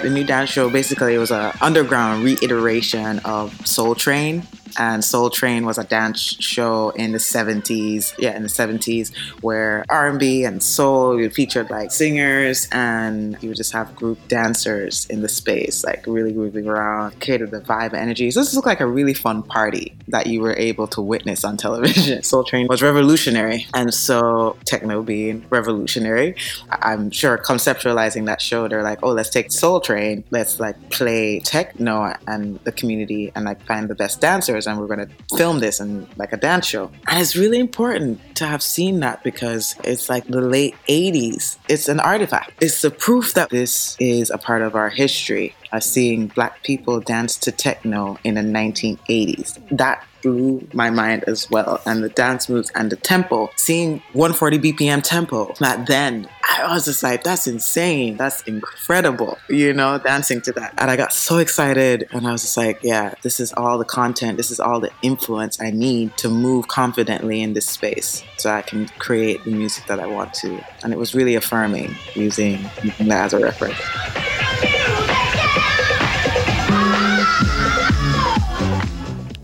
The 0.00 0.08
new 0.08 0.24
dance 0.24 0.48
show 0.48 0.70
basically 0.70 1.18
was 1.18 1.30
an 1.30 1.52
underground 1.60 2.24
reiteration 2.24 3.18
of 3.18 3.54
Soul 3.66 3.94
Train 3.94 4.44
and 4.78 5.04
Soul 5.04 5.30
Train 5.30 5.64
was 5.64 5.78
a 5.78 5.84
dance 5.84 6.20
show 6.40 6.90
in 6.90 7.12
the 7.12 7.18
70s. 7.18 8.14
Yeah, 8.18 8.36
in 8.36 8.42
the 8.42 8.48
70s, 8.48 9.14
where 9.40 9.84
R&B 9.88 10.44
and 10.44 10.62
soul 10.62 11.20
you 11.20 11.30
featured 11.30 11.70
like 11.70 11.90
singers, 11.90 12.68
and 12.72 13.36
you 13.42 13.48
would 13.48 13.56
just 13.56 13.72
have 13.72 13.94
group 13.96 14.18
dancers 14.28 15.06
in 15.06 15.22
the 15.22 15.28
space, 15.28 15.84
like 15.84 16.06
really 16.06 16.32
moving 16.32 16.66
around, 16.68 17.18
cater 17.20 17.46
the 17.46 17.60
vibe 17.60 17.94
energy. 17.94 18.30
So 18.30 18.40
this 18.40 18.54
looked 18.54 18.66
like 18.66 18.80
a 18.80 18.86
really 18.86 19.14
fun 19.14 19.42
party 19.42 19.96
that 20.08 20.26
you 20.26 20.40
were 20.40 20.54
able 20.54 20.86
to 20.88 21.00
witness 21.00 21.44
on 21.44 21.56
television. 21.62 22.22
Soul 22.22 22.44
Train 22.44 22.66
was 22.68 22.82
revolutionary, 22.82 23.66
and 23.74 23.92
so 23.92 24.56
techno 24.64 25.02
being 25.02 25.44
revolutionary, 25.50 26.34
I'm 26.70 27.10
sure 27.10 27.38
conceptualizing 27.38 28.26
that 28.26 28.40
show, 28.40 28.68
they're 28.68 28.82
like, 28.82 29.00
oh, 29.02 29.10
let's 29.12 29.30
take 29.30 29.52
Soul 29.52 29.80
Train, 29.80 30.24
let's 30.30 30.60
like 30.60 30.90
play 30.90 31.40
techno 31.40 32.14
and 32.26 32.58
the 32.64 32.72
community 32.72 33.32
and 33.34 33.44
like 33.44 33.64
find 33.66 33.88
the 33.88 33.94
best 33.94 34.20
dancers 34.20 34.61
and 34.66 34.78
we're 34.78 34.86
going 34.86 35.06
to 35.06 35.36
film 35.36 35.60
this 35.60 35.80
and 35.80 36.06
like 36.16 36.32
a 36.32 36.36
dance 36.36 36.66
show. 36.66 36.90
And 37.08 37.20
it's 37.20 37.36
really 37.36 37.58
important 37.58 38.36
to 38.36 38.46
have 38.46 38.62
seen 38.62 39.00
that 39.00 39.22
because 39.22 39.76
it's 39.84 40.08
like 40.08 40.26
the 40.26 40.40
late 40.40 40.74
80s. 40.88 41.58
It's 41.68 41.88
an 41.88 42.00
artifact. 42.00 42.52
It's 42.62 42.82
the 42.82 42.90
proof 42.90 43.34
that 43.34 43.50
this 43.50 43.96
is 44.00 44.30
a 44.30 44.38
part 44.38 44.62
of 44.62 44.74
our 44.74 44.90
history. 44.90 45.54
Uh, 45.72 45.80
seeing 45.80 46.26
black 46.26 46.62
people 46.62 47.00
dance 47.00 47.38
to 47.38 47.50
techno 47.50 48.18
in 48.24 48.34
the 48.34 48.42
1980s. 48.42 49.58
That 49.78 50.04
blew 50.22 50.66
my 50.72 50.90
mind 50.90 51.24
as 51.26 51.50
well. 51.50 51.80
And 51.86 52.02
the 52.02 52.08
dance 52.08 52.48
moves 52.48 52.70
and 52.74 52.90
the 52.90 52.96
tempo, 52.96 53.50
seeing 53.56 54.02
140 54.12 54.58
BPM 54.58 55.02
tempo 55.02 55.52
back 55.60 55.86
then, 55.86 56.28
I 56.58 56.74
was 56.74 56.84
just 56.84 57.02
like, 57.02 57.24
that's 57.24 57.46
insane. 57.46 58.16
That's 58.16 58.42
incredible, 58.42 59.38
you 59.48 59.72
know, 59.72 59.98
dancing 59.98 60.40
to 60.42 60.52
that. 60.52 60.74
And 60.78 60.90
I 60.90 60.96
got 60.96 61.12
so 61.12 61.38
excited 61.38 62.08
and 62.12 62.26
I 62.26 62.32
was 62.32 62.42
just 62.42 62.56
like, 62.56 62.80
yeah, 62.82 63.14
this 63.22 63.40
is 63.40 63.52
all 63.54 63.78
the 63.78 63.84
content, 63.84 64.36
this 64.36 64.50
is 64.50 64.60
all 64.60 64.80
the 64.80 64.90
influence 65.02 65.60
I 65.60 65.70
need 65.70 66.16
to 66.18 66.28
move 66.28 66.68
confidently 66.68 67.40
in 67.40 67.54
this 67.54 67.66
space 67.66 68.22
so 68.36 68.50
I 68.50 68.62
can 68.62 68.88
create 68.98 69.44
the 69.44 69.52
music 69.52 69.86
that 69.86 70.00
I 70.00 70.06
want 70.06 70.34
to. 70.34 70.64
And 70.82 70.92
it 70.92 70.98
was 70.98 71.14
really 71.14 71.34
affirming 71.34 71.94
using 72.14 72.62
that 73.00 73.26
as 73.26 73.32
a 73.32 73.38
reference. 73.38 73.80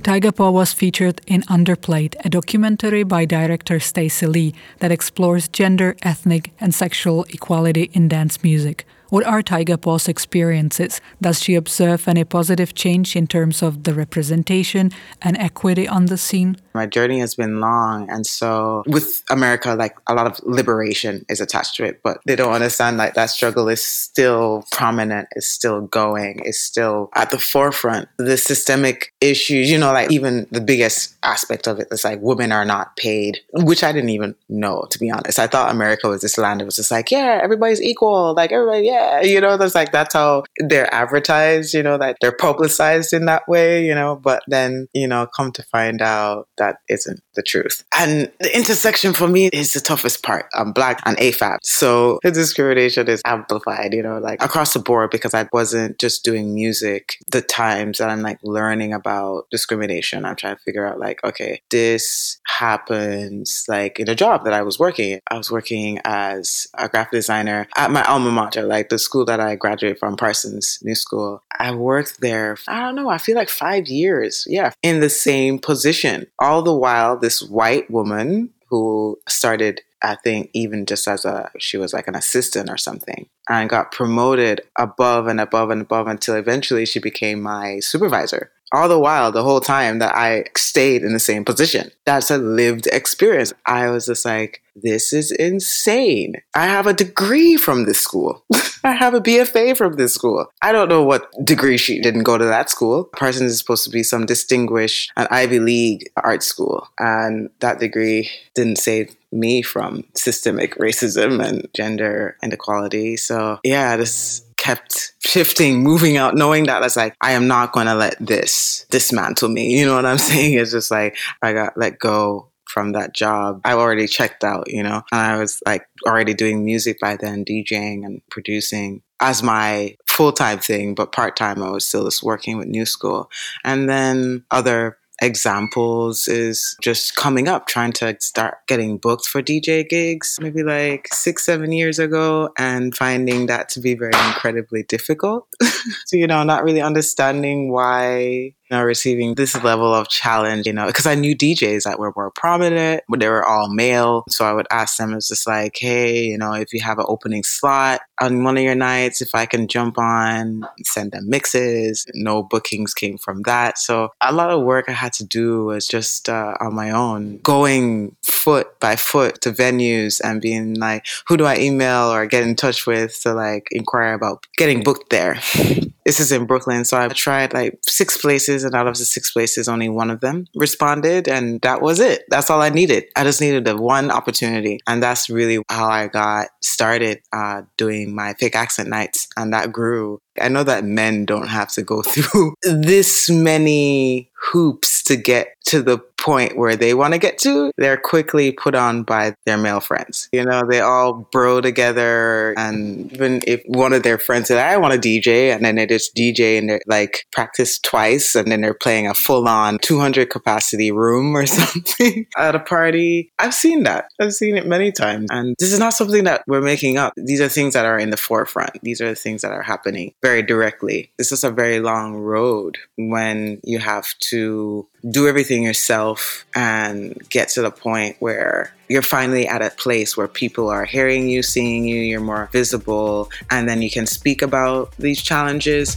Tygapaw 0.03 0.53
was 0.53 0.73
featured 0.73 1.21
in 1.27 1.43
Underplayed, 1.43 2.15
a 2.25 2.29
documentary 2.29 3.03
by 3.03 3.25
director 3.25 3.81
Stacey 3.81 4.27
Lee 4.27 4.55
that 4.79 4.93
explores 4.93 5.49
gender, 5.49 5.97
ethnic, 6.03 6.53
and 6.61 6.75
sexual 6.75 7.25
equality 7.25 7.91
in 7.93 8.09
dance 8.09 8.43
music. 8.43 8.87
What 9.11 9.25
are 9.25 9.43
Tygapaw's 9.43 10.07
experiences? 10.07 11.01
Does 11.21 11.43
she 11.43 11.55
observe 11.55 12.07
any 12.07 12.25
positive 12.25 12.75
change 12.75 13.17
in 13.17 13.27
terms 13.27 13.63
of 13.63 13.85
the 13.85 13.95
representation 13.95 14.93
and 15.21 15.37
equity 15.37 15.89
on 15.89 16.07
the 16.07 16.19
scene? 16.19 16.57
My 16.75 16.87
journey 16.87 17.21
has 17.21 17.35
been 17.35 17.61
long. 17.61 18.09
And 18.11 18.27
so 18.27 18.83
with 18.87 19.23
America, 19.31 19.75
like 19.75 19.97
a 20.07 20.15
lot 20.15 20.27
of 20.27 20.41
liberation 20.45 21.25
is 21.29 21.41
attached 21.41 21.77
to 21.77 21.85
it, 21.85 22.01
but 22.03 22.21
they 22.27 22.37
don't 22.37 22.53
understand 22.53 22.97
like 22.97 23.15
that 23.15 23.27
struggle 23.31 23.69
is 23.69 23.83
still 23.83 24.65
prominent, 24.73 25.29
is 25.37 25.47
still 25.49 25.83
going, 25.83 26.41
is 26.45 26.61
still 26.61 27.11
at 27.15 27.31
the 27.31 27.39
forefront. 27.39 28.09
The 28.19 28.37
systemic 28.37 29.13
issues, 29.21 29.71
you 29.71 29.79
know, 29.79 29.93
like 29.93 30.11
even 30.11 30.47
the 30.51 30.61
biggest 30.61 31.17
aspect 31.23 31.67
of 31.67 31.81
it 31.81 31.89
is 31.91 32.05
like 32.05 32.21
women 32.21 32.53
are 32.53 32.65
not 32.65 32.97
paid, 32.97 33.39
which 33.53 33.83
I 33.83 33.93
didn't 33.93 34.11
even 34.11 34.35
know, 34.49 34.87
to 34.91 34.99
be 34.99 35.11
honest. 35.11 35.39
I 35.39 35.47
thought 35.47 35.71
America 35.71 36.09
was 36.09 36.23
this 36.23 36.39
land 36.39 36.61
that 36.61 36.65
was 36.65 36.77
just 36.77 36.91
like, 36.91 37.11
yeah, 37.11 37.41
everybody's 37.43 37.83
equal. 37.83 38.35
Like 38.35 38.53
everybody, 38.53 38.87
yeah, 38.87 39.21
yeah, 39.21 39.23
you 39.23 39.41
know, 39.41 39.57
that's 39.57 39.75
like 39.75 39.93
that's 39.93 40.15
how 40.15 40.45
they're 40.59 40.93
advertised, 40.93 41.75
you 41.75 41.83
know, 41.83 41.99
that 41.99 42.17
they're 42.21 42.33
publicized 42.33 43.13
in 43.13 43.27
that 43.27 43.47
way, 43.49 43.85
you 43.85 43.95
know, 43.95 44.17
but 44.17 44.43
then, 44.47 44.89
you 44.93 45.07
know, 45.07 45.27
come 45.27 45.53
to 45.53 45.63
find 45.65 46.03
out 46.03 46.49
that 46.59 46.68
isn't 46.89 47.21
the 47.35 47.43
truth. 47.43 47.85
And 47.99 48.31
the 48.41 48.57
intersection 48.57 49.13
for 49.13 49.29
me 49.29 49.49
is 49.53 49.73
the 49.73 49.81
toughest 49.81 50.23
part. 50.23 50.47
I'm 50.55 50.73
black 50.73 51.01
and 51.05 51.17
AFAB. 51.19 51.59
So 51.63 52.19
the 52.23 52.31
discrimination 52.31 53.09
is 53.09 53.23
amplified, 53.25 53.95
you 53.95 54.03
know, 54.03 54.19
like 54.19 54.43
across 54.43 54.73
the 54.73 54.81
board 54.81 55.11
because 55.11 55.35
I 55.35 55.49
wasn't 55.53 55.99
just 55.99 56.25
doing 56.25 56.55
music. 56.55 57.17
The 57.31 57.43
times 57.43 57.99
that 57.99 58.11
I'm 58.11 58.23
like 58.23 58.39
learning 58.43 58.93
about 58.93 59.47
discrimination, 59.51 60.25
I'm 60.25 60.37
trying 60.37 60.57
to 60.57 60.63
figure 60.63 60.87
out 60.87 60.99
like, 60.99 61.23
okay, 61.25 61.63
this 61.71 62.39
happens 62.47 63.65
like 63.69 63.99
in 63.99 64.09
a 64.09 64.15
job 64.15 64.45
that 64.45 64.53
I 64.53 64.63
was 64.63 64.79
working. 64.79 65.21
I 65.31 65.37
was 65.37 65.51
working 65.51 65.99
as 66.05 66.67
a 66.75 66.89
graphic 66.89 67.13
designer 67.13 67.69
at 67.77 67.91
my 67.91 68.03
alma 68.05 68.31
mater, 68.31 68.63
like 68.63 68.89
the 68.89 68.99
school 68.99 69.25
that 69.27 69.41
I 69.41 69.55
graduated 69.57 69.99
from, 69.99 70.17
Parsons 70.17 70.79
New 70.83 70.95
School, 70.95 71.43
I 71.59 71.73
worked 71.73 72.21
there, 72.21 72.57
I 72.67 72.81
don't 72.81 72.97
know, 72.97 73.09
I 73.09 73.19
feel 73.19 73.37
like 73.37 73.49
five 73.49 73.87
years, 73.87 74.45
yeah, 74.49 74.73
in 74.83 75.01
the 75.01 75.11
same 75.11 75.59
position. 75.59 76.27
All 76.49 76.63
the 76.63 76.75
while, 76.75 77.19
this 77.19 77.43
white 77.43 77.91
woman 77.91 78.55
who 78.71 79.19
started 79.29 79.83
I 80.03 80.15
think 80.15 80.51
even 80.55 80.87
just 80.87 81.09
as 81.09 81.25
a 81.25 81.51
she 81.59 81.77
was 81.77 81.93
like 81.93 82.09
an 82.09 82.15
assistant 82.15 82.71
or 82.71 82.79
something 82.79 83.29
and 83.49 83.69
got 83.69 83.93
promoted 83.93 84.61
above 84.79 85.27
and 85.27 85.41
above 85.41 85.71
and 85.71 85.83
above 85.83 86.07
until 86.07 86.37
eventually 86.37 86.87
she 86.87 87.01
became 87.01 87.43
my 87.43 87.81
supervisor. 87.81 88.53
All 88.73 88.89
the 88.89 88.99
while, 88.99 89.33
the 89.33 89.43
whole 89.43 89.61
time 89.61 89.99
that 89.99 90.15
I 90.15 90.45
stayed 90.57 91.03
in 91.03 91.13
the 91.13 91.21
same 91.21 91.45
position. 91.45 91.91
That's 92.05 92.31
a 92.31 92.39
lived 92.39 92.87
experience. 92.89 93.53
I 93.67 93.89
was 93.91 94.07
just 94.07 94.25
like, 94.25 94.63
this 94.75 95.13
is 95.13 95.33
insane. 95.33 96.35
I 96.55 96.67
have 96.67 96.87
a 96.87 96.93
degree 96.93 97.57
from 97.57 97.85
this 97.85 98.01
school. 98.01 98.45
I 98.85 98.93
have 98.93 99.15
a 99.15 99.21
BFA 99.21 99.77
from 99.77 99.95
this 99.95 100.15
school. 100.15 100.47
I 100.63 100.73
don't 100.73 100.89
know 100.89 101.03
what 101.03 101.31
degree 101.45 101.77
she 101.77 102.01
didn't 102.01 102.23
go 102.23 102.39
to 102.39 102.45
that 102.45 102.71
school. 102.71 103.05
Parsons 103.05 103.53
is 103.53 103.59
supposed 103.59 103.85
to 103.85 103.91
be 103.91 104.03
some 104.03 104.27
distinguished 104.27 105.11
an 105.17 105.27
Ivy 105.31 105.61
League 105.61 106.11
art 106.17 106.43
school. 106.43 106.89
And 106.99 107.51
that 107.61 107.81
degree 107.81 108.31
didn't 108.55 108.79
save 108.79 109.17
me 109.33 109.63
from 109.63 110.05
systemic 110.15 110.77
racism 110.77 111.45
and 111.45 111.69
gender 111.75 112.37
inequality. 112.43 113.17
So 113.17 113.59
yeah, 113.65 113.97
this 113.97 114.45
kept 114.59 115.15
shifting, 115.21 115.83
moving 115.83 116.17
out, 116.17 116.35
knowing 116.35 116.65
that 116.65 116.83
it's 116.83 116.97
like, 116.97 117.15
I 117.21 117.33
am 117.33 117.49
not 117.49 117.73
going 117.73 117.87
to 117.87 117.95
let 117.95 118.17
this 118.21 118.85
dismantle 118.91 119.49
me. 119.49 119.79
You 119.79 119.87
know 119.87 119.95
what 119.95 120.05
I'm 120.05 120.19
saying? 120.31 120.59
It's 120.59 120.73
just 120.73 120.91
like, 120.91 121.17
I 121.41 121.53
got 121.55 121.79
let 121.79 121.99
go 121.99 122.51
from 122.67 122.93
that 122.93 123.15
job. 123.15 123.63
I 123.65 123.73
already 123.73 124.07
checked 124.07 124.45
out, 124.45 124.71
you 124.71 124.83
know, 124.83 125.03
and 125.11 125.21
I 125.21 125.39
was 125.39 125.61
like 125.65 125.87
already 126.07 126.35
doing 126.35 126.65
music 126.65 127.01
by 127.01 127.17
then, 127.17 127.45
DJing 127.45 128.05
and 128.05 128.21
producing 128.31 129.03
as 129.21 129.43
my 129.43 129.97
full 130.07 130.33
time 130.33 130.59
thing, 130.59 130.95
but 130.95 131.13
part 131.13 131.37
time 131.37 131.63
I 131.63 131.71
was 131.71 131.85
still 131.85 132.05
just 132.05 132.23
working 132.23 132.59
with 132.59 132.69
New 132.69 132.87
School. 132.87 133.31
And 133.65 133.89
then 133.89 134.45
other 134.51 134.98
examples 135.21 136.29
is 136.29 136.77
just 136.81 137.17
coming 137.17 137.49
up, 137.49 137.67
trying 137.67 137.93
to 137.93 138.17
start 138.21 138.59
getting 138.67 138.99
booked 138.99 139.27
for 139.27 139.43
DJ 139.43 139.89
gigs, 139.89 140.39
maybe 140.41 140.63
like 140.63 141.09
six, 141.13 141.45
seven 141.45 141.73
years 141.73 141.99
ago, 141.99 142.51
and 142.59 142.97
finding 142.97 143.47
that 143.47 143.69
to 143.71 143.81
be 143.81 143.95
very 143.95 144.13
incredibly 144.27 144.83
difficult. 144.83 145.47
so, 145.63 146.17
you 146.17 146.27
know, 146.27 146.43
not 146.45 146.65
really 146.65 146.81
understanding 146.81 147.73
why 147.73 148.55
know, 148.71 148.83
receiving 148.83 149.35
this 149.35 149.61
level 149.63 149.95
of 149.95 150.09
challenge, 150.09 150.67
you 150.67 150.73
know, 150.73 150.87
because 150.87 151.07
I 151.07 151.15
knew 151.15 151.37
DJs 151.37 151.85
that 151.85 151.99
were 151.99 152.13
more 152.17 152.31
prominent, 152.31 153.03
but 153.09 153.21
they 153.21 153.29
were 153.29 153.45
all 153.45 153.73
male. 153.73 154.25
So 154.29 154.45
I 154.45 154.53
would 154.53 154.67
ask 154.71 154.97
them, 154.97 155.15
it's 155.15 155.29
just 155.29 155.47
like, 155.47 155.77
hey, 155.79 156.25
you 156.25 156.39
know, 156.39 156.53
if 156.53 156.73
you 156.73 156.81
have 156.81 156.99
an 156.99 157.07
opening 157.09 157.43
slot 157.43 158.01
on 158.21 158.45
one 158.45 158.57
of 158.57 158.63
your 158.63 158.75
nights, 158.75 159.21
if 159.21 159.35
I 159.35 159.47
can 159.47 159.69
jump 159.69 159.99
on, 159.99 160.67
send 160.85 161.13
them 161.13 161.29
mixes. 161.29 162.07
No 162.15 162.43
bookings 162.43 162.95
came 162.95 163.19
from 163.19 163.43
that. 163.43 163.79
So 163.79 164.11
a 164.21 164.33
lot 164.33 164.51
of 164.51 164.63
work 164.63 164.87
I 164.89 164.93
had 164.93 165.13
to 165.15 165.25
do 165.25 165.65
was 165.67 165.87
just 165.87 166.29
uh, 166.29 166.55
on 166.61 166.75
my 166.75 166.91
own, 166.91 167.39
going 167.39 168.17
foot 168.23 168.79
by 168.81 168.97
foot 168.97 169.41
to 169.43 169.53
venues 169.53 170.21
and 170.23 170.41
being 170.41 170.75
like, 170.75 171.07
who 171.27 171.37
do 171.37 171.45
I 171.45 171.59
email 171.59 172.13
or 172.13 172.27
get 172.27 172.43
in 172.43 172.57
touch 172.57 172.87
with 172.87 173.21
to 173.23 173.35
like 173.35 173.69
inquire 173.71 174.15
about 174.15 174.47
getting 174.57 174.83
booked 174.83 175.11
there? 175.11 175.39
this 176.09 176.21
is 176.21 176.33
in 176.33 176.47
Brooklyn. 176.47 176.87
So 176.87 176.97
I 176.97 177.07
tried 177.09 177.53
like 177.53 177.79
six 177.87 178.17
places, 178.17 178.65
and 178.65 178.75
out 178.75 178.87
of 178.87 178.97
the 178.97 179.05
six 179.05 179.31
places, 179.31 179.69
only 179.69 179.91
one 179.91 180.11
of 180.11 180.21
them 180.21 180.47
responded. 180.55 181.29
And 181.29 181.61
that 181.61 181.83
was 181.83 182.01
it. 182.01 182.25
That's 182.31 182.49
all 182.49 182.63
I 182.63 182.71
needed. 182.71 183.05
I 183.15 183.25
just 183.25 183.43
needed 183.43 183.67
the 183.67 183.77
one 183.77 184.11
opportunity. 184.11 184.81
And 184.87 185.03
that's 185.03 185.29
really 185.29 185.63
how 185.69 185.87
I 185.87 186.07
got 186.07 186.47
started 186.63 187.21
uh, 187.31 187.63
doing 187.77 188.15
my 188.15 188.33
fake 188.41 188.57
accent 188.57 188.89
nights. 188.89 189.29
And 189.37 189.53
that 189.53 189.71
grew. 189.71 190.19
I 190.41 190.49
know 190.49 190.65
that 190.65 190.83
men 190.83 191.27
don't 191.27 191.49
have 191.49 191.71
to 191.73 191.83
go 191.83 192.01
through 192.07 192.55
this 192.63 193.29
many 193.29 194.31
hoops 194.51 195.03
to 195.03 195.17
get 195.17 195.49
to 195.67 195.83
the 195.83 195.99
point 196.19 196.57
where 196.57 196.77
they 196.77 196.95
want 196.95 197.15
to 197.15 197.19
get 197.19 197.39
to, 197.39 197.73
they're 197.77 197.97
quickly 197.97 198.53
put 198.53 198.75
on 198.75 199.03
by 199.05 199.35
their 199.47 199.57
male 199.57 199.81
friends. 199.81 200.29
You 200.33 200.45
know, 200.45 200.63
they 200.69 200.81
all 200.81 201.29
bro 201.33 201.61
together. 201.61 202.55
And 202.59 203.13
even 203.13 203.43
if 203.47 203.63
one 203.67 203.93
of 203.93 204.03
their 204.03 204.19
friends 204.19 204.49
said, 204.49 204.59
I 204.59 204.77
want 204.77 205.01
to 205.01 205.09
DJ, 205.09 205.55
and 205.55 205.65
then 205.65 205.77
they 205.77 205.87
just 205.87 206.15
DJ 206.15 206.59
and 206.59 206.69
they're 206.69 206.81
like 206.87 207.27
practice 207.33 207.79
twice, 207.79 208.35
and 208.35 208.51
then 208.51 208.61
they're 208.61 208.75
playing 208.75 209.07
a 209.07 209.15
full 209.15 209.49
on 209.49 209.79
200 209.79 210.29
capacity 210.29 210.91
room 210.91 211.37
or 211.37 211.47
something 211.47 212.27
at 212.37 212.55
a 212.55 212.61
party. 212.61 213.33
I've 213.39 213.55
seen 213.55 213.85
that. 213.85 214.11
I've 214.21 214.35
seen 214.35 214.57
it 214.57 214.67
many 214.67 214.93
times. 214.93 215.29
And 215.31 215.55
this 215.59 215.73
is 215.73 215.79
not 215.79 215.95
something 215.95 216.25
that 216.25 216.43
we're 216.47 216.61
making 216.61 216.99
up. 216.99 217.13
These 217.17 217.41
are 217.41 217.49
things 217.49 217.75
that 217.75 217.87
are 217.87 217.99
in 217.99 218.11
the 218.11 218.17
forefront. 218.17 218.81
These 218.83 219.01
are 219.01 219.09
the 219.09 219.15
things 219.15 219.43
that 219.43 219.53
are 219.53 219.63
happening 219.63 220.13
very 220.23 220.43
directly. 220.43 221.13
This 221.17 221.33
is 221.33 221.45
a 221.45 221.51
very 221.51 221.81
long 221.81 222.17
road 222.17 222.79
when 222.97 223.61
you 223.63 223.79
have 223.79 224.07
to 224.19 224.89
do 225.11 225.29
everything 225.29 225.63
yourself 225.63 226.45
and 226.55 227.17
get 227.31 227.49
to 227.51 227.63
the 227.63 227.71
point 227.71 228.17
where 228.19 228.75
you're 228.89 229.03
finally 229.03 229.47
at 229.47 229.63
a 229.63 229.71
place 229.71 230.17
where 230.17 230.29
people 230.29 230.69
are 230.69 230.85
hearing 230.85 231.29
you, 231.29 231.43
seeing 231.43 231.85
you, 231.85 232.01
you're 232.01 232.21
more 232.21 232.49
visible, 232.53 233.31
and 233.51 233.69
then 233.69 233.83
you 233.83 233.91
can 233.91 234.07
speak 234.07 234.43
about 234.43 234.95
these 234.97 235.23
challenges. 235.23 235.97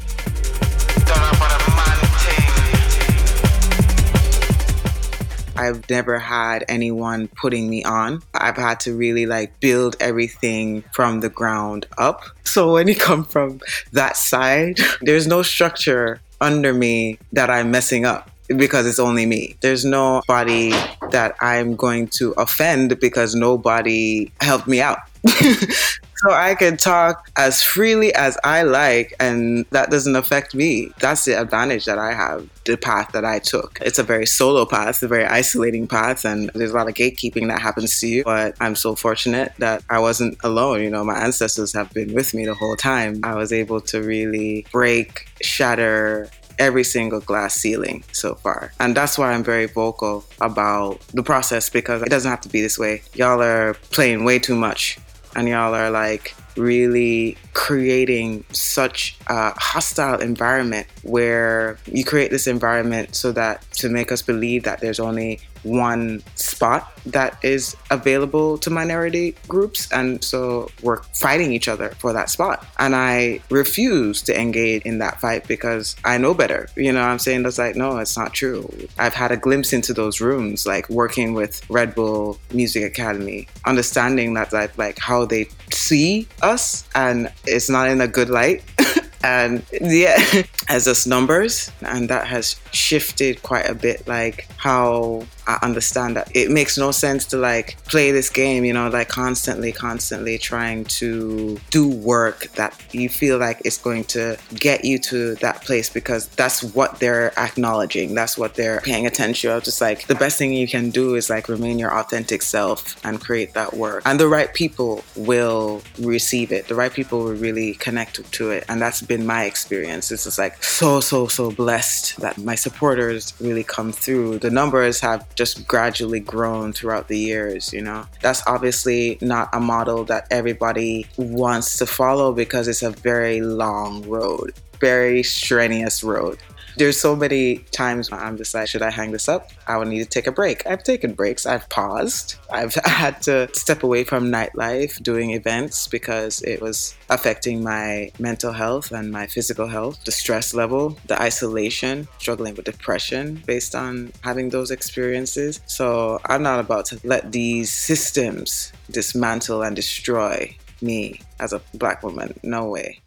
I've 5.57 5.87
never 5.91 6.17
had 6.17 6.65
anyone 6.67 7.27
putting 7.27 7.69
me 7.69 7.83
on. 7.83 8.23
I've 8.33 8.57
had 8.57 8.79
to 8.81 8.95
really 8.95 9.27
like 9.27 9.59
build 9.59 9.95
everything 9.99 10.83
from 10.91 11.19
the 11.19 11.29
ground 11.29 11.85
up. 11.99 12.23
So 12.43 12.73
when 12.73 12.87
you 12.87 12.95
come 12.95 13.23
from 13.23 13.61
that 13.91 14.17
side, 14.17 14.79
there's 15.01 15.27
no 15.27 15.43
structure 15.43 16.19
under 16.39 16.73
me 16.73 17.19
that 17.33 17.51
I'm 17.51 17.69
messing 17.69 18.05
up 18.05 18.30
because 18.57 18.85
it's 18.85 18.99
only 18.99 19.25
me. 19.25 19.55
There's 19.61 19.85
nobody 19.85 20.71
that 21.11 21.35
I'm 21.41 21.75
going 21.75 22.07
to 22.09 22.31
offend 22.33 22.99
because 22.99 23.35
nobody 23.35 24.31
helped 24.41 24.67
me 24.67 24.81
out. 24.81 24.99
so 25.27 26.31
I 26.31 26.55
can 26.55 26.77
talk 26.77 27.29
as 27.37 27.61
freely 27.61 28.13
as 28.13 28.37
I 28.43 28.63
like, 28.63 29.13
and 29.19 29.65
that 29.71 29.91
doesn't 29.91 30.15
affect 30.15 30.55
me. 30.55 30.91
That's 30.99 31.25
the 31.25 31.39
advantage 31.39 31.85
that 31.85 31.99
I 31.99 32.13
have, 32.13 32.49
the 32.65 32.77
path 32.77 33.11
that 33.13 33.23
I 33.23 33.39
took. 33.39 33.79
It's 33.81 33.99
a 33.99 34.03
very 34.03 34.25
solo 34.25 34.65
path, 34.65 35.01
a 35.03 35.07
very 35.07 35.25
isolating 35.25 35.87
path, 35.87 36.25
and 36.25 36.49
there's 36.55 36.71
a 36.71 36.75
lot 36.75 36.87
of 36.87 36.95
gatekeeping 36.95 37.47
that 37.49 37.61
happens 37.61 37.99
to 37.99 38.07
you. 38.07 38.23
But 38.23 38.55
I'm 38.59 38.75
so 38.75 38.95
fortunate 38.95 39.53
that 39.59 39.83
I 39.89 39.99
wasn't 39.99 40.37
alone. 40.43 40.81
You 40.81 40.89
know, 40.89 41.03
my 41.03 41.19
ancestors 41.19 41.73
have 41.73 41.91
been 41.91 42.13
with 42.13 42.33
me 42.33 42.45
the 42.45 42.55
whole 42.55 42.75
time. 42.75 43.19
I 43.23 43.35
was 43.35 43.53
able 43.53 43.81
to 43.81 44.01
really 44.01 44.65
break, 44.71 45.27
shatter, 45.41 46.29
every 46.59 46.83
single 46.83 47.19
glass 47.19 47.55
ceiling 47.55 48.03
so 48.11 48.35
far. 48.35 48.73
And 48.79 48.95
that's 48.95 49.17
why 49.17 49.33
I'm 49.33 49.43
very 49.43 49.65
vocal 49.65 50.25
about 50.39 50.99
the 51.13 51.23
process 51.23 51.69
because 51.69 52.01
it 52.01 52.09
doesn't 52.09 52.29
have 52.29 52.41
to 52.41 52.49
be 52.49 52.61
this 52.61 52.77
way. 52.77 53.01
Y'all 53.13 53.41
are 53.41 53.73
playing 53.91 54.23
way 54.23 54.39
too 54.39 54.55
much 54.55 54.97
and 55.35 55.47
y'all 55.47 55.73
are 55.73 55.89
like 55.89 56.35
really 56.57 57.37
creating 57.53 58.43
such 58.51 59.17
a 59.27 59.51
hostile 59.59 60.19
environment 60.19 60.87
where 61.03 61.77
you 61.85 62.03
create 62.03 62.31
this 62.31 62.47
environment 62.47 63.15
so 63.15 63.31
that 63.31 63.61
to 63.71 63.89
make 63.89 64.11
us 64.11 64.21
believe 64.21 64.63
that 64.63 64.81
there's 64.81 64.99
only 64.99 65.39
one 65.63 66.23
spot 66.35 66.91
that 67.05 67.37
is 67.43 67.75
available 67.89 68.57
to 68.59 68.69
minority 68.69 69.35
groups. 69.47 69.91
And 69.91 70.23
so 70.23 70.69
we're 70.81 71.01
fighting 71.13 71.51
each 71.51 71.67
other 71.67 71.89
for 71.99 72.13
that 72.13 72.29
spot. 72.29 72.65
And 72.79 72.95
I 72.95 73.41
refuse 73.49 74.21
to 74.23 74.39
engage 74.39 74.83
in 74.83 74.99
that 74.99 75.19
fight 75.19 75.47
because 75.47 75.95
I 76.05 76.17
know 76.17 76.33
better. 76.33 76.69
You 76.75 76.91
know, 76.91 77.01
I'm 77.01 77.19
saying 77.19 77.43
that's 77.43 77.57
like, 77.57 77.75
no, 77.75 77.97
it's 77.97 78.17
not 78.17 78.33
true. 78.33 78.69
I've 78.99 79.13
had 79.13 79.31
a 79.31 79.37
glimpse 79.37 79.73
into 79.73 79.93
those 79.93 80.21
rooms, 80.21 80.65
like 80.65 80.89
working 80.89 81.33
with 81.33 81.67
Red 81.69 81.95
Bull 81.95 82.37
Music 82.53 82.83
Academy, 82.83 83.47
understanding 83.65 84.33
that 84.35 84.53
like, 84.53 84.77
like 84.77 84.99
how 84.99 85.25
they 85.25 85.47
see 85.71 86.27
us 86.41 86.87
and 86.95 87.31
it's 87.45 87.69
not 87.69 87.87
in 87.87 88.01
a 88.01 88.07
good 88.07 88.29
light. 88.29 88.63
and 89.23 89.63
yeah, 89.71 90.17
as 90.69 90.87
us 90.87 91.05
numbers, 91.05 91.71
and 91.81 92.09
that 92.09 92.27
has 92.27 92.55
shifted 92.71 93.41
quite 93.43 93.69
a 93.69 93.75
bit. 93.75 94.07
Like 94.07 94.47
how 94.57 95.23
I 95.47 95.59
understand 95.61 96.15
that 96.15 96.31
it 96.35 96.51
makes 96.51 96.77
no 96.77 96.91
sense 96.91 97.25
to 97.27 97.37
like 97.37 97.77
play 97.85 98.11
this 98.11 98.29
game, 98.29 98.63
you 98.63 98.73
know, 98.73 98.89
like 98.89 99.09
constantly, 99.09 99.71
constantly 99.71 100.37
trying 100.37 100.85
to 100.85 101.57
do 101.69 101.89
work 101.89 102.47
that 102.53 102.79
you 102.91 103.09
feel 103.09 103.37
like 103.37 103.61
it's 103.65 103.77
going 103.77 104.03
to 104.05 104.37
get 104.55 104.85
you 104.85 104.99
to 104.99 105.35
that 105.35 105.61
place 105.61 105.89
because 105.89 106.27
that's 106.29 106.63
what 106.63 106.99
they're 106.99 107.37
acknowledging. 107.39 108.13
That's 108.13 108.37
what 108.37 108.55
they're 108.55 108.81
paying 108.81 109.05
attention 109.05 109.51
to. 109.51 109.61
Just 109.61 109.81
like 109.81 110.07
the 110.07 110.15
best 110.15 110.37
thing 110.37 110.53
you 110.53 110.67
can 110.67 110.89
do 110.89 111.15
is 111.15 111.29
like 111.29 111.47
remain 111.47 111.79
your 111.79 111.93
authentic 111.97 112.41
self 112.41 113.03
and 113.05 113.19
create 113.19 113.53
that 113.53 113.73
work. 113.73 114.03
And 114.05 114.19
the 114.19 114.27
right 114.27 114.53
people 114.53 115.03
will 115.15 115.81
receive 115.99 116.51
it. 116.51 116.67
The 116.67 116.75
right 116.75 116.91
people 116.91 117.23
will 117.23 117.33
really 117.33 117.73
connect 117.75 118.31
to 118.31 118.51
it. 118.51 118.65
And 118.67 118.81
that's 118.81 119.01
been 119.01 119.25
my 119.25 119.45
experience. 119.45 120.11
It's 120.11 120.25
just 120.25 120.37
like 120.37 120.63
so, 120.63 120.99
so, 120.99 121.27
so 121.27 121.51
blessed 121.51 122.17
that 122.17 122.37
my 122.37 122.55
supporters 122.55 123.33
really 123.39 123.63
come 123.63 123.91
through. 123.91 124.39
The 124.39 124.49
numbers 124.49 124.99
have 124.99 125.25
just 125.35 125.67
gradually 125.67 126.19
grown 126.19 126.73
throughout 126.73 127.07
the 127.07 127.17
years, 127.17 127.73
you 127.73 127.81
know. 127.81 128.05
That's 128.21 128.43
obviously 128.47 129.17
not 129.21 129.49
a 129.53 129.59
model 129.59 130.03
that 130.05 130.27
everybody 130.31 131.07
wants 131.17 131.77
to 131.77 131.85
follow 131.85 132.33
because 132.33 132.67
it's 132.67 132.83
a 132.83 132.91
very 132.91 133.41
long 133.41 134.07
road, 134.07 134.53
very 134.79 135.23
strenuous 135.23 136.03
road. 136.03 136.39
There's 136.77 136.99
so 136.99 137.15
many 137.15 137.57
times 137.71 138.09
when 138.09 138.19
I'm 138.19 138.37
just 138.37 138.53
like, 138.53 138.67
should 138.67 138.81
I 138.81 138.91
hang 138.91 139.11
this 139.11 139.27
up? 139.27 139.51
I 139.67 139.77
would 139.77 139.87
need 139.87 139.99
to 139.99 140.09
take 140.09 140.27
a 140.27 140.31
break. 140.31 140.65
I've 140.65 140.83
taken 140.83 141.13
breaks. 141.13 141.45
I've 141.45 141.67
paused. 141.69 142.35
I've 142.49 142.73
had 142.85 143.21
to 143.23 143.49
step 143.53 143.83
away 143.83 144.03
from 144.03 144.31
nightlife, 144.31 145.01
doing 145.01 145.31
events 145.31 145.87
because 145.87 146.41
it 146.41 146.61
was 146.61 146.95
affecting 147.09 147.63
my 147.63 148.11
mental 148.19 148.53
health 148.53 148.91
and 148.91 149.11
my 149.11 149.27
physical 149.27 149.67
health, 149.67 150.03
the 150.05 150.11
stress 150.11 150.53
level, 150.53 150.97
the 151.07 151.21
isolation, 151.21 152.07
struggling 152.19 152.55
with 152.55 152.65
depression 152.65 153.41
based 153.45 153.75
on 153.75 154.11
having 154.21 154.49
those 154.49 154.71
experiences. 154.71 155.61
So 155.65 156.19
I'm 156.25 156.43
not 156.43 156.59
about 156.59 156.85
to 156.87 156.99
let 157.03 157.31
these 157.31 157.71
systems 157.71 158.71
dismantle 158.89 159.63
and 159.63 159.75
destroy 159.75 160.55
me 160.81 161.21
as 161.39 161.53
a 161.53 161.61
black 161.73 162.03
woman. 162.03 162.39
No 162.43 162.65
way. 162.65 163.00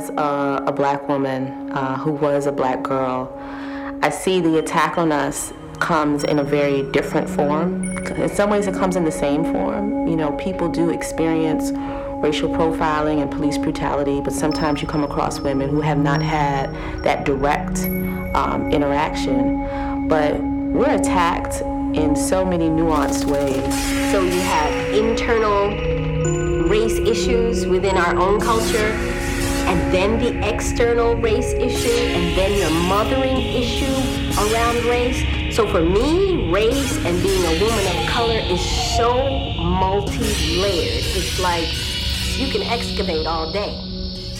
As 0.00 0.10
a, 0.10 0.64
a 0.66 0.72
black 0.72 1.08
woman 1.08 1.70
uh, 1.72 1.96
who 1.98 2.12
was 2.12 2.46
a 2.46 2.52
black 2.52 2.82
girl, 2.82 3.30
I 4.02 4.08
see 4.08 4.40
the 4.40 4.58
attack 4.58 4.96
on 4.96 5.12
us 5.12 5.52
comes 5.78 6.24
in 6.24 6.38
a 6.38 6.44
very 6.44 6.90
different 6.92 7.28
form. 7.28 7.84
In 8.16 8.28
some 8.28 8.50
ways, 8.50 8.66
it 8.66 8.74
comes 8.74 8.96
in 8.96 9.04
the 9.04 9.12
same 9.12 9.44
form. 9.44 10.08
You 10.08 10.16
know, 10.16 10.32
people 10.32 10.68
do 10.68 10.90
experience 10.90 11.72
racial 12.22 12.48
profiling 12.50 13.22
and 13.22 13.30
police 13.30 13.58
brutality, 13.58 14.20
but 14.20 14.32
sometimes 14.32 14.80
you 14.82 14.88
come 14.88 15.04
across 15.04 15.40
women 15.40 15.68
who 15.68 15.80
have 15.80 15.98
not 15.98 16.22
had 16.22 16.72
that 17.02 17.24
direct 17.24 17.80
um, 18.34 18.70
interaction. 18.70 20.08
But 20.08 20.40
we're 20.42 20.94
attacked 20.94 21.60
in 21.96 22.14
so 22.16 22.44
many 22.44 22.68
nuanced 22.68 23.24
ways. 23.24 24.12
So 24.12 24.22
you 24.22 24.40
have 24.40 24.94
internal 24.94 26.68
race 26.68 26.98
issues 26.98 27.66
within 27.66 27.96
our 27.96 28.16
own 28.16 28.40
culture 28.40 29.19
and 29.70 29.94
then 29.94 30.18
the 30.18 30.32
external 30.52 31.14
race 31.14 31.52
issue, 31.52 32.02
and 32.16 32.36
then 32.36 32.58
the 32.58 32.70
mothering 32.88 33.40
issue 33.62 33.94
around 34.42 34.84
race. 34.84 35.22
So 35.54 35.64
for 35.68 35.80
me, 35.80 36.50
race 36.50 36.96
and 37.06 37.22
being 37.22 37.44
a 37.44 37.62
woman 37.62 37.86
of 37.86 38.08
color 38.08 38.40
is 38.54 38.60
so 38.96 39.14
multi-layered. 39.62 41.04
It's 41.14 41.38
like 41.38 41.68
you 42.36 42.50
can 42.52 42.62
excavate 42.62 43.28
all 43.28 43.52
day. 43.52 43.72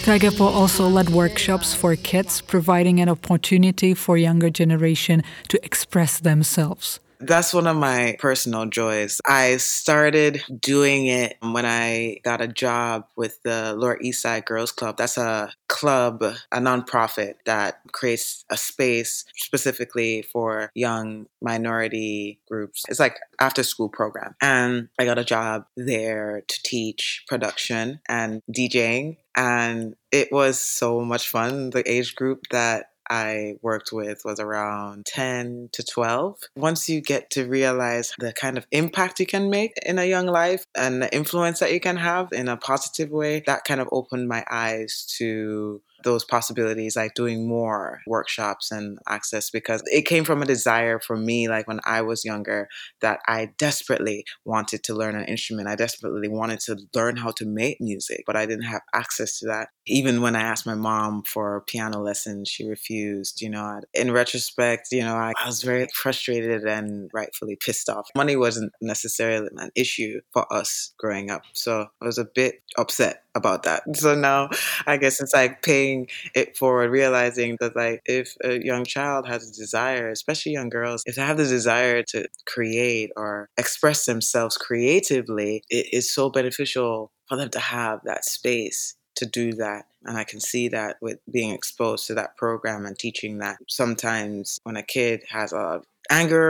Tiger 0.03 0.31
also 0.43 0.89
led 0.89 1.11
workshops 1.11 1.75
for 1.75 1.95
kids, 1.95 2.41
providing 2.41 2.99
an 2.99 3.09
opportunity 3.09 3.95
for 3.95 4.17
younger 4.17 4.51
generation 4.51 5.23
to 5.47 5.65
express 5.65 6.19
themselves. 6.19 6.99
That's 7.23 7.53
one 7.53 7.67
of 7.67 7.77
my 7.77 8.17
personal 8.19 8.65
joys. 8.65 9.21
I 9.27 9.59
started 9.59 10.43
doing 10.59 11.07
it 11.07 11.37
when 11.41 11.67
I 11.67 12.21
got 12.25 12.41
a 12.41 12.49
job 12.49 13.05
with 13.15 13.43
the 13.43 13.75
Lower 13.77 13.99
East 14.01 14.23
Side 14.23 14.47
Girls 14.47 14.73
Club. 14.73 14.97
That's 14.97 15.19
a 15.19 15.53
club, 15.69 16.23
a 16.23 16.59
nonprofit 16.59 17.35
that 17.45 17.81
creates 17.93 18.47
a 18.49 18.57
space 18.57 19.27
specifically 19.37 20.23
for 20.23 20.71
young 20.75 21.27
minority 21.43 22.41
groups. 22.49 22.85
It's 22.89 23.01
like 23.01 23.19
after 23.39 23.63
school 23.65 23.91
program. 23.91 24.35
And 24.41 24.89
I 24.99 25.05
got 25.05 25.19
a 25.19 25.25
job 25.25 25.67
there 25.77 26.43
to 26.47 26.63
teach 26.63 27.25
production 27.29 28.01
and 28.09 28.41
DJing. 28.51 29.19
And 29.37 29.95
it 30.11 30.33
was 30.33 30.59
so 30.59 31.03
much 31.03 31.29
fun. 31.29 31.71
The 31.71 31.89
age 31.91 32.15
group 32.15 32.47
that 32.51 32.90
I 33.11 33.57
worked 33.61 33.91
with 33.93 34.23
was 34.25 34.39
around 34.39 35.05
10 35.07 35.71
to 35.73 35.83
12. 35.83 36.39
Once 36.55 36.89
you 36.89 37.01
get 37.01 37.29
to 37.31 37.47
realize 37.47 38.13
the 38.19 38.33
kind 38.33 38.57
of 38.57 38.67
impact 38.71 39.19
you 39.19 39.27
can 39.27 39.51
make 39.51 39.73
in 39.85 39.99
a 39.99 40.05
young 40.05 40.27
life 40.27 40.65
and 40.77 41.03
the 41.03 41.13
influence 41.15 41.59
that 41.59 41.73
you 41.73 41.81
can 41.81 41.97
have 41.97 42.29
in 42.33 42.49
a 42.49 42.57
positive 42.57 43.11
way, 43.11 43.43
that 43.47 43.65
kind 43.65 43.81
of 43.81 43.89
opened 43.91 44.29
my 44.29 44.45
eyes 44.49 45.13
to 45.19 45.83
those 46.03 46.25
possibilities, 46.25 46.97
like 46.97 47.15
doing 47.15 47.49
more 47.49 48.01
workshops 48.07 48.71
and 48.71 48.99
access, 49.09 49.51
because 49.51 49.83
it 49.87 50.03
came 50.03 50.25
from 50.25 50.43
a 50.43 50.47
desire 50.47 50.99
for 51.01 51.17
me, 51.17 51.49
like 51.49 51.67
when 51.67 51.81
I 51.85 52.03
was 52.03 52.25
younger, 52.25 52.69
that 53.01 53.21
I 53.27 53.51
desperately 53.59 54.25
wanted 54.45 54.83
to 54.85 54.95
learn 54.95 55.17
an 55.17 55.25
instrument. 55.25 55.69
I 55.69 55.77
desperately 55.77 56.29
wanted 56.29 56.61
to 56.61 56.77
learn 56.95 57.17
how 57.17 57.31
to 57.33 57.47
make 57.47 57.81
music, 57.81 58.25
but 58.27 58.37
I 58.37 58.47
didn't 58.47 58.65
have 58.65 58.83
access 58.95 59.39
to 59.39 59.47
that. 59.47 59.69
Even 59.87 60.23
when 60.23 60.37
I 60.37 60.43
asked 60.43 60.67
my 60.67 60.75
mom 60.75 61.23
for 61.25 61.65
piano 61.67 62.01
lessons, 62.01 62.49
she 62.49 62.67
refused. 62.67 63.41
You 63.41 63.51
know, 63.51 63.81
in 63.95 64.13
retrospect, 64.13 64.89
you 64.93 65.03
know, 65.03 65.15
I, 65.15 65.33
I 65.43 65.47
was 65.47 65.63
very 65.63 65.87
frustrated 65.95 66.65
and 66.65 67.11
rightfully 67.13 67.57
pissed 67.57 67.89
off. 67.89 68.09
Money 68.15 68.37
wasn't 68.37 68.73
necessarily 68.81 69.49
an 69.57 69.71
issue 69.75 70.21
for 70.33 70.51
us 70.53 70.93
growing 70.99 71.31
up. 71.31 71.43
So 71.55 71.87
I 72.01 72.05
was 72.05 72.19
a 72.19 72.25
bit 72.25 72.63
upset 72.77 73.23
about 73.35 73.63
that. 73.65 73.83
So 73.95 74.15
now 74.15 74.51
I 74.87 74.97
guess 74.97 75.21
it's 75.21 75.35
like 75.35 75.63
paying 75.63 76.09
it 76.35 76.57
forward, 76.57 76.91
realizing 76.91 77.57
that 77.61 77.77
like 77.77 78.03
if 78.07 78.35
a 78.43 78.65
young 78.65 78.85
child 78.85 79.27
has 79.29 79.49
a 79.49 79.53
desire, 79.53 80.11
especially 80.11 80.53
young 80.53 80.69
girls, 80.69 81.03
if 81.07 81.15
they 81.15 81.23
have 81.23 81.37
the 81.37 81.45
desire 81.45 82.03
to 82.05 82.29
create 82.47 83.11
or 83.17 83.49
express 83.57 84.07
themselves 84.07 84.57
creatively, 84.57 85.63
it 85.69 85.87
is 85.93 86.13
so 86.13 86.31
beneficial 86.31 87.13
for 87.29 87.37
them 87.37 87.51
to 87.51 87.61
have 87.61 88.01
that 88.05 88.25
space 88.25 88.97
to 89.17 89.27
do 89.27 89.53
that. 89.55 89.85
And 90.05 90.17
I 90.17 90.25
can 90.25 90.41
see 90.41 90.69
that 90.69 90.97
with 91.01 91.19
being 91.31 91.51
exposed 91.51 92.07
to 92.07 92.15
that 92.15 92.37
program 92.37 92.87
and 92.87 92.99
teaching 92.99 93.39
that 93.39 93.59
sometimes 93.69 94.59
when 94.65 94.77
a 94.77 94.83
kid 94.83 95.23
has 95.29 95.53
a 95.53 95.83
anger 96.11 96.41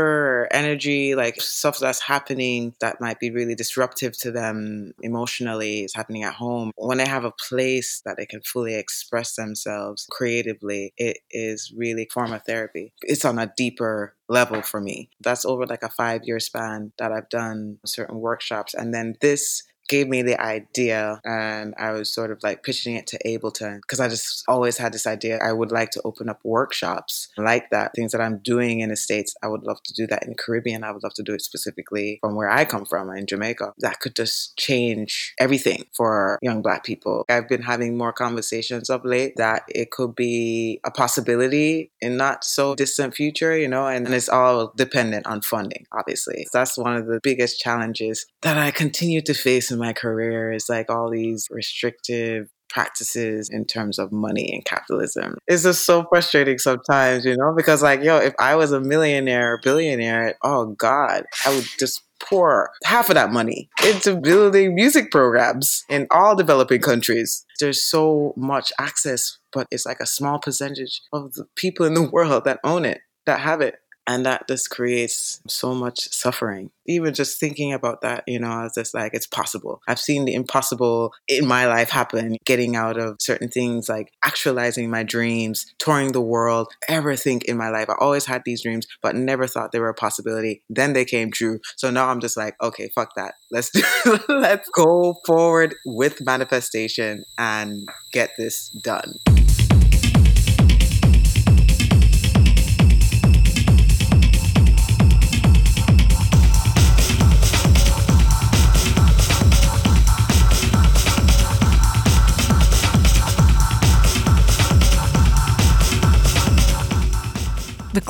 or 0.42 0.49
energy, 0.51 1.14
like 1.14 1.40
stuff 1.40 1.79
that's 1.79 2.01
happening 2.01 2.75
that 2.81 3.01
might 3.01 3.20
be 3.20 3.31
really 3.31 3.55
disruptive 3.55 4.16
to 4.18 4.31
them 4.33 4.92
emotionally 5.03 5.85
is 5.85 5.94
happening 5.94 6.23
at 6.25 6.35
home. 6.35 6.73
When 6.77 6.99
they 6.99 7.07
have 7.07 7.25
a 7.25 7.33
place 7.33 8.01
that 8.05 8.16
they 8.16 8.27
can 8.27 8.40
fully 8.40 8.75
express 8.75 9.37
themselves 9.37 10.07
creatively, 10.11 10.92
it 10.96 11.18
is 11.31 11.73
really 11.77 12.09
form 12.12 12.33
of 12.33 12.42
therapy. 12.44 12.92
It's 13.03 13.25
on 13.25 13.38
a 13.38 13.53
deeper 13.57 14.14
level 14.29 14.62
for 14.62 14.81
me. 14.81 15.11
That's 15.20 15.44
over 15.44 15.66
like 15.66 15.83
a 15.83 15.90
five 15.90 16.23
year 16.25 16.40
span 16.40 16.92
that 16.99 17.12
I've 17.12 17.29
done 17.29 17.79
certain 17.85 18.18
workshops. 18.18 18.75
And 18.75 18.94
then 18.94 19.16
this 19.20 19.62
gave 19.90 20.09
me 20.09 20.22
the 20.22 20.40
idea 20.40 21.20
and 21.24 21.74
I 21.76 21.90
was 21.90 22.14
sort 22.14 22.31
of 22.31 22.38
like 22.44 22.62
pitching 22.62 22.94
it 22.94 23.09
to 23.09 23.18
Ableton 23.26 23.81
because 23.83 23.98
I 23.98 24.09
just 24.09 24.44
always 24.46 24.79
had 24.79 24.92
this 24.92 25.05
idea 25.05 25.40
I 25.42 25.53
would 25.53 25.72
like 25.72 25.90
to 25.90 26.03
open 26.05 26.29
up 26.29 26.38
workshops 26.44 27.29
like 27.37 27.70
that 27.70 27.90
things 27.96 28.12
that 28.12 28.20
I'm 28.20 28.38
doing 28.38 28.79
in 28.81 28.90
the 28.90 28.96
states 28.96 29.35
I 29.42 29.48
would 29.48 29.64
love 29.64 29.83
to 29.83 29.92
do 29.92 30.07
that 30.07 30.22
in 30.22 30.29
the 30.31 30.37
Caribbean 30.37 30.85
I 30.85 30.92
would 30.92 31.03
love 31.03 31.14
to 31.14 31.24
do 31.24 31.35
it 31.35 31.42
specifically 31.42 32.20
from 32.22 32.37
where 32.37 32.48
I 32.48 32.64
come 32.64 32.87
from 32.87 33.11
in 33.11 33.26
Jamaica. 33.26 33.72
That 33.79 33.98
could 33.98 34.14
just 34.14 34.57
change 34.57 35.35
everything 35.40 35.87
for 35.92 36.38
young 36.40 36.62
black 36.62 36.85
people. 36.85 37.24
I've 37.29 37.48
been 37.48 37.62
having 37.62 37.98
more 37.98 38.12
conversations 38.12 38.90
of 38.90 39.05
late 39.05 39.35
that 39.38 39.64
it 39.68 39.90
could 39.90 40.14
be 40.14 40.79
a 40.85 40.92
possibility 40.92 41.90
in 42.00 42.16
not 42.16 42.44
so 42.44 42.76
distant 42.76 43.16
future 43.16 43.59
you 43.59 43.66
know 43.66 43.88
and, 43.88 44.07
and 44.07 44.14
it's 44.14 44.29
all 44.29 44.72
dependent 44.76 45.26
on 45.26 45.42
funding 45.42 45.85
obviously. 45.90 46.46
That's 46.53 46.79
one 46.79 46.94
of 46.94 47.07
the 47.07 47.18
biggest 47.24 47.59
challenges 47.59 48.26
that 48.42 48.57
I 48.57 48.70
continue 48.70 49.20
to 49.22 49.35
face 49.35 49.72
in 49.72 49.80
my 49.81 49.93
career 49.93 50.53
is 50.53 50.69
like 50.69 50.90
all 50.90 51.11
these 51.11 51.49
restrictive 51.51 52.49
practices 52.69 53.51
in 53.51 53.64
terms 53.64 53.99
of 53.99 54.12
money 54.12 54.49
and 54.53 54.64
capitalism. 54.64 55.37
It's 55.47 55.64
just 55.64 55.85
so 55.85 56.05
frustrating 56.09 56.59
sometimes, 56.59 57.25
you 57.25 57.37
know, 57.37 57.53
because 57.57 57.83
like, 57.83 58.03
yo, 58.03 58.19
if 58.19 58.33
I 58.38 58.55
was 58.55 58.73
a 58.73 58.81
millionaire 58.81 59.59
billionaire, 59.62 60.37
oh 60.43 60.66
God, 60.66 61.25
I 61.45 61.55
would 61.55 61.66
just 61.79 62.03
pour 62.21 62.71
half 62.85 63.09
of 63.09 63.14
that 63.14 63.33
money 63.33 63.69
into 63.85 64.16
building 64.16 64.75
music 64.75 65.11
programs 65.11 65.85
in 65.88 66.07
all 66.11 66.37
developing 66.37 66.81
countries. 66.81 67.45
There's 67.59 67.83
so 67.83 68.35
much 68.37 68.73
access, 68.79 69.38
but 69.53 69.66
it's 69.71 69.87
like 69.87 70.01
a 70.01 70.07
small 70.07 70.38
percentage 70.38 71.03
of 71.12 71.33
the 71.33 71.47
people 71.57 71.87
in 71.87 71.95
the 71.95 72.09
world 72.09 72.45
that 72.45 72.61
own 72.62 72.85
it, 72.85 73.01
that 73.27 73.40
have 73.40 73.61
it. 73.61 73.77
And 74.11 74.27
that 74.27 74.49
just 74.49 74.70
creates 74.70 75.40
so 75.46 75.73
much 75.73 76.12
suffering. 76.12 76.73
Even 76.85 77.14
just 77.14 77.38
thinking 77.38 77.73
about 77.73 78.01
that, 78.01 78.25
you 78.27 78.40
know, 78.40 78.49
I 78.49 78.64
was 78.64 78.75
just 78.75 78.92
like, 78.92 79.14
it's 79.14 79.29
possible. 79.29 79.81
I've 79.87 80.01
seen 80.01 80.25
the 80.25 80.35
impossible 80.35 81.12
in 81.29 81.46
my 81.46 81.66
life 81.66 81.90
happen, 81.90 82.37
getting 82.44 82.75
out 82.75 82.99
of 82.99 83.18
certain 83.20 83.49
things 83.49 83.88
like 83.88 84.11
actualizing 84.25 84.90
my 84.90 85.05
dreams, 85.05 85.64
touring 85.79 86.11
the 86.11 86.20
world, 86.20 86.73
everything 86.88 87.40
in 87.44 87.57
my 87.57 87.68
life. 87.68 87.88
I 87.88 87.94
always 88.01 88.27
had 88.27 88.42
these 88.44 88.64
dreams, 88.64 88.88
but 89.01 89.14
never 89.14 89.46
thought 89.46 89.70
they 89.70 89.79
were 89.79 89.90
a 89.90 89.94
possibility. 89.94 90.64
Then 90.68 90.92
they 90.92 91.05
came 91.05 91.31
true. 91.31 91.61
So 91.77 91.88
now 91.88 92.09
I'm 92.09 92.18
just 92.18 92.37
like, 92.37 92.57
okay, 92.61 92.90
fuck 92.92 93.14
that. 93.14 93.35
Let's 93.53 93.70
do, 93.70 93.85
let's 94.29 94.68
go 94.70 95.14
forward 95.25 95.77
with 95.87 96.20
manifestation 96.20 97.23
and 97.38 97.88
get 98.11 98.31
this 98.37 98.70
done. 98.83 99.14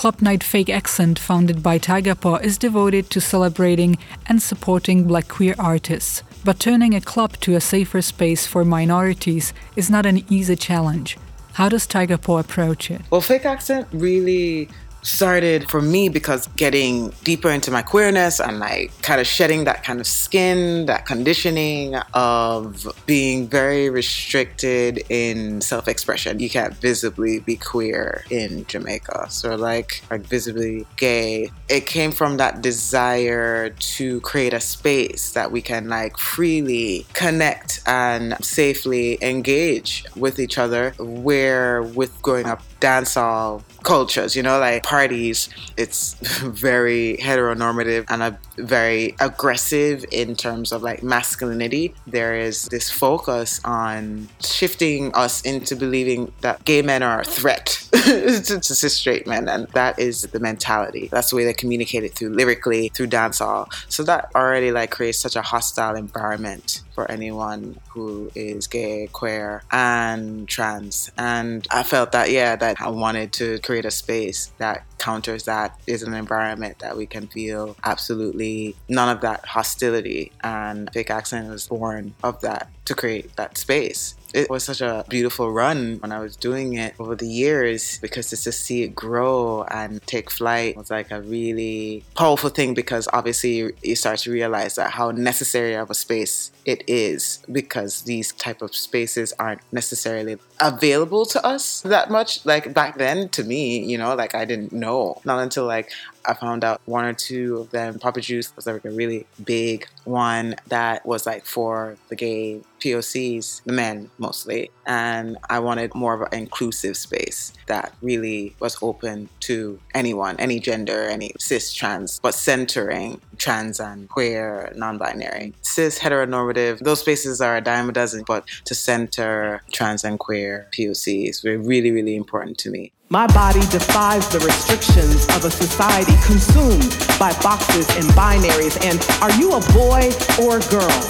Club 0.00 0.22
night 0.22 0.42
Fake 0.42 0.70
Accent, 0.70 1.18
founded 1.18 1.62
by 1.62 1.78
Tygapaw, 1.78 2.42
is 2.42 2.56
devoted 2.56 3.10
to 3.10 3.20
celebrating 3.20 3.98
and 4.24 4.40
supporting 4.40 5.04
black 5.04 5.28
queer 5.28 5.54
artists. 5.58 6.22
But 6.42 6.58
turning 6.58 6.94
a 6.94 7.02
club 7.02 7.36
to 7.40 7.54
a 7.54 7.60
safer 7.60 8.00
space 8.00 8.46
for 8.46 8.64
minorities 8.64 9.52
is 9.76 9.90
not 9.90 10.06
an 10.06 10.24
easy 10.32 10.56
challenge. 10.56 11.18
How 11.52 11.68
does 11.68 11.86
Tygapaw 11.86 12.40
approach 12.40 12.90
it? 12.90 13.02
Well, 13.10 13.20
Fake 13.20 13.44
Accent 13.44 13.88
really 13.92 14.70
started 15.02 15.70
for 15.70 15.80
me 15.80 16.08
because 16.08 16.46
getting 16.56 17.10
deeper 17.24 17.50
into 17.50 17.70
my 17.70 17.82
queerness 17.82 18.40
and 18.40 18.58
like 18.58 18.90
kind 19.02 19.20
of 19.20 19.26
shedding 19.26 19.64
that 19.64 19.82
kind 19.82 20.00
of 20.00 20.06
skin, 20.06 20.86
that 20.86 21.06
conditioning 21.06 21.96
of 22.14 22.86
being 23.06 23.48
very 23.48 23.90
restricted 23.90 25.02
in 25.08 25.60
self 25.60 25.88
expression. 25.88 26.38
You 26.40 26.50
can't 26.50 26.74
visibly 26.74 27.40
be 27.40 27.56
queer 27.56 28.24
in 28.30 28.66
Jamaica. 28.66 29.26
So, 29.30 29.54
like, 29.54 30.02
like 30.10 30.22
visibly 30.22 30.86
gay. 30.96 31.50
It 31.68 31.86
came 31.86 32.12
from 32.12 32.36
that 32.38 32.62
desire 32.62 33.70
to 33.70 34.20
create 34.20 34.54
a 34.54 34.60
space 34.60 35.32
that 35.32 35.50
we 35.50 35.62
can 35.62 35.88
like 35.88 36.18
freely 36.18 37.06
connect 37.12 37.80
and 37.86 38.36
safely 38.44 39.18
engage 39.22 40.04
with 40.16 40.38
each 40.38 40.58
other. 40.58 40.94
Where, 40.98 41.82
with 41.82 42.20
growing 42.22 42.46
up 42.46 42.62
dancehall 42.80 43.62
cultures, 43.82 44.36
you 44.36 44.42
know, 44.42 44.58
like 44.58 44.82
parties, 44.82 45.48
it's 45.76 46.14
very 46.42 47.16
heteronormative 47.20 48.04
and 48.08 48.22
a 48.22 48.38
very 48.56 49.14
aggressive 49.20 50.04
in 50.10 50.34
terms 50.34 50.72
of 50.72 50.82
like 50.82 51.02
masculinity. 51.02 51.94
There 52.06 52.36
is 52.36 52.64
this 52.66 52.90
focus 52.90 53.60
on 53.64 54.28
shifting 54.40 55.14
us 55.14 55.40
into 55.42 55.76
believing 55.76 56.32
that 56.40 56.64
gay 56.64 56.82
men 56.82 57.02
are 57.02 57.20
a 57.20 57.24
threat 57.24 57.66
to, 57.92 58.40
to 58.60 58.74
cis 58.74 58.96
straight 58.96 59.26
men, 59.26 59.48
and 59.48 59.66
that 59.68 59.98
is 59.98 60.22
the 60.22 60.40
mentality. 60.40 61.08
That's 61.10 61.30
the 61.30 61.36
way 61.36 61.44
they 61.44 61.54
communicate 61.54 62.04
it 62.04 62.14
through 62.14 62.30
lyrically, 62.30 62.88
through 62.90 63.08
dancehall. 63.08 63.72
So 63.88 64.02
that 64.04 64.30
already 64.34 64.72
like 64.72 64.90
creates 64.90 65.18
such 65.18 65.36
a 65.36 65.42
hostile 65.42 65.96
environment 65.96 66.82
for 67.00 67.10
anyone 67.10 67.80
who 67.88 68.30
is 68.34 68.66
gay, 68.66 69.08
queer, 69.10 69.62
and 69.70 70.46
trans. 70.46 71.10
And 71.16 71.66
I 71.70 71.82
felt 71.82 72.12
that 72.12 72.30
yeah, 72.30 72.56
that 72.56 72.78
I 72.78 72.90
wanted 72.90 73.32
to 73.34 73.58
create 73.60 73.86
a 73.86 73.90
space 73.90 74.52
that 74.58 74.84
counters 74.98 75.44
that 75.44 75.80
is 75.86 76.02
an 76.02 76.12
environment 76.12 76.80
that 76.80 76.98
we 76.98 77.06
can 77.06 77.26
feel 77.28 77.74
absolutely 77.84 78.76
none 78.86 79.08
of 79.08 79.22
that 79.22 79.46
hostility. 79.46 80.30
And 80.42 80.92
Fake 80.92 81.10
Accent 81.10 81.48
was 81.48 81.68
born 81.68 82.12
of 82.22 82.42
that 82.42 82.68
to 82.84 82.94
create 82.94 83.34
that 83.36 83.56
space. 83.56 84.14
It 84.34 84.50
was 84.50 84.64
such 84.64 84.80
a 84.80 85.04
beautiful 85.08 85.50
run 85.50 85.98
when 86.00 86.12
I 86.12 86.20
was 86.20 86.36
doing 86.36 86.74
it 86.74 86.94
over 86.98 87.14
the 87.16 87.26
years 87.26 87.98
because 87.98 88.30
just 88.30 88.44
to 88.44 88.52
see 88.52 88.82
it 88.82 88.94
grow 88.94 89.64
and 89.64 90.00
take 90.06 90.30
flight 90.30 90.76
was 90.76 90.90
like 90.90 91.10
a 91.10 91.20
really 91.20 92.04
powerful 92.16 92.50
thing 92.50 92.74
because 92.74 93.08
obviously 93.12 93.72
you 93.82 93.96
start 93.96 94.20
to 94.20 94.30
realize 94.30 94.74
that 94.76 94.90
how 94.90 95.10
necessary 95.10 95.74
of 95.74 95.90
a 95.90 95.94
space 95.94 96.52
it 96.64 96.82
is 96.86 97.44
because 97.50 98.02
these 98.02 98.32
type 98.32 98.62
of 98.62 98.74
spaces 98.74 99.32
aren't 99.38 99.60
necessarily 99.72 100.36
available 100.60 101.24
to 101.24 101.44
us 101.44 101.80
that 101.82 102.10
much 102.10 102.44
like 102.44 102.74
back 102.74 102.98
then 102.98 103.28
to 103.30 103.42
me 103.44 103.82
you 103.82 103.96
know 103.96 104.14
like 104.14 104.34
i 104.34 104.44
didn't 104.44 104.72
know 104.72 105.20
not 105.24 105.40
until 105.40 105.64
like 105.64 105.90
I 106.24 106.34
found 106.34 106.64
out 106.64 106.80
one 106.84 107.04
or 107.04 107.12
two 107.12 107.58
of 107.58 107.70
them. 107.70 107.98
Papi 107.98 108.22
Juice 108.22 108.54
was 108.56 108.66
like 108.66 108.84
a 108.84 108.90
really 108.90 109.26
big 109.44 109.86
one 110.04 110.56
that 110.68 111.04
was 111.06 111.26
like 111.26 111.44
for 111.44 111.96
the 112.08 112.16
gay 112.16 112.60
POCs, 112.80 113.62
the 113.64 113.72
men 113.72 114.10
mostly. 114.18 114.70
And 114.86 115.36
I 115.48 115.58
wanted 115.58 115.94
more 115.94 116.14
of 116.14 116.20
an 116.22 116.38
inclusive 116.38 116.96
space 116.96 117.52
that 117.66 117.94
really 118.02 118.54
was 118.58 118.76
open 118.82 119.28
to 119.40 119.78
anyone, 119.94 120.36
any 120.38 120.60
gender, 120.60 121.02
any 121.02 121.32
cis, 121.38 121.72
trans, 121.72 122.20
but 122.20 122.34
centering 122.34 123.20
trans 123.38 123.80
and 123.80 124.08
queer, 124.08 124.72
non 124.76 124.98
binary. 124.98 125.54
Cis, 125.62 125.98
heteronormative, 125.98 126.78
those 126.78 127.00
spaces 127.00 127.40
are 127.40 127.56
a 127.56 127.60
dime 127.60 127.88
a 127.88 127.92
dozen, 127.92 128.24
but 128.26 128.46
to 128.64 128.74
center 128.74 129.62
trans 129.72 130.04
and 130.04 130.18
queer 130.18 130.49
POCs 130.72 131.44
were 131.44 131.58
really, 131.58 131.90
really 131.90 132.16
important 132.16 132.58
to 132.58 132.70
me. 132.70 132.92
My 133.08 133.26
body 133.26 133.60
defies 133.72 134.28
the 134.28 134.38
restrictions 134.38 135.26
of 135.34 135.44
a 135.44 135.50
society 135.50 136.14
consumed 136.24 136.94
by 137.18 137.32
boxes 137.42 137.88
and 137.96 138.06
binaries. 138.14 138.78
And 138.86 138.98
are 139.20 139.34
you 139.38 139.52
a 139.52 139.62
boy 139.74 140.10
or 140.38 140.58
a 140.58 140.64
girl? 140.70 141.00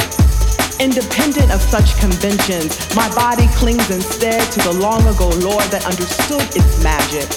Independent 0.81 1.53
of 1.53 1.61
such 1.61 1.99
conventions, 2.01 2.73
my 2.97 3.13
body 3.15 3.49
clings 3.49 3.91
instead 3.91 4.41
to 4.53 4.61
the 4.61 4.73
long 4.73 5.07
ago 5.07 5.29
lore 5.45 5.61
that 5.69 5.85
understood 5.85 6.41
its 6.57 6.83
magic. 6.83 7.29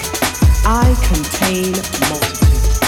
I 0.63 0.95
contain 1.11 1.75
multitudes. 2.07 2.79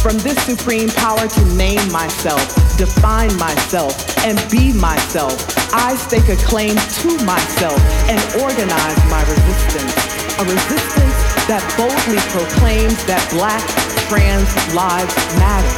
From 0.00 0.18
this 0.18 0.38
supreme 0.46 0.88
power 0.88 1.26
to 1.26 1.44
name 1.56 1.90
myself, 1.90 2.46
define 2.78 3.36
myself, 3.38 3.92
and 4.24 4.38
be 4.48 4.72
myself, 4.72 5.57
I 5.78 5.96
stake 5.96 6.28
a 6.28 6.36
claim 6.36 6.76
to 6.76 7.24
myself 7.24 7.80
and 8.10 8.42
organize 8.42 8.98
my 9.10 9.22
resistance 9.22 10.18
a 10.38 10.44
resistance 10.44 11.18
that 11.50 11.58
boldly 11.76 12.22
proclaims 12.30 12.94
that 13.06 13.18
black 13.34 13.58
trans 14.06 14.46
lives 14.70 15.10
matter. 15.34 15.74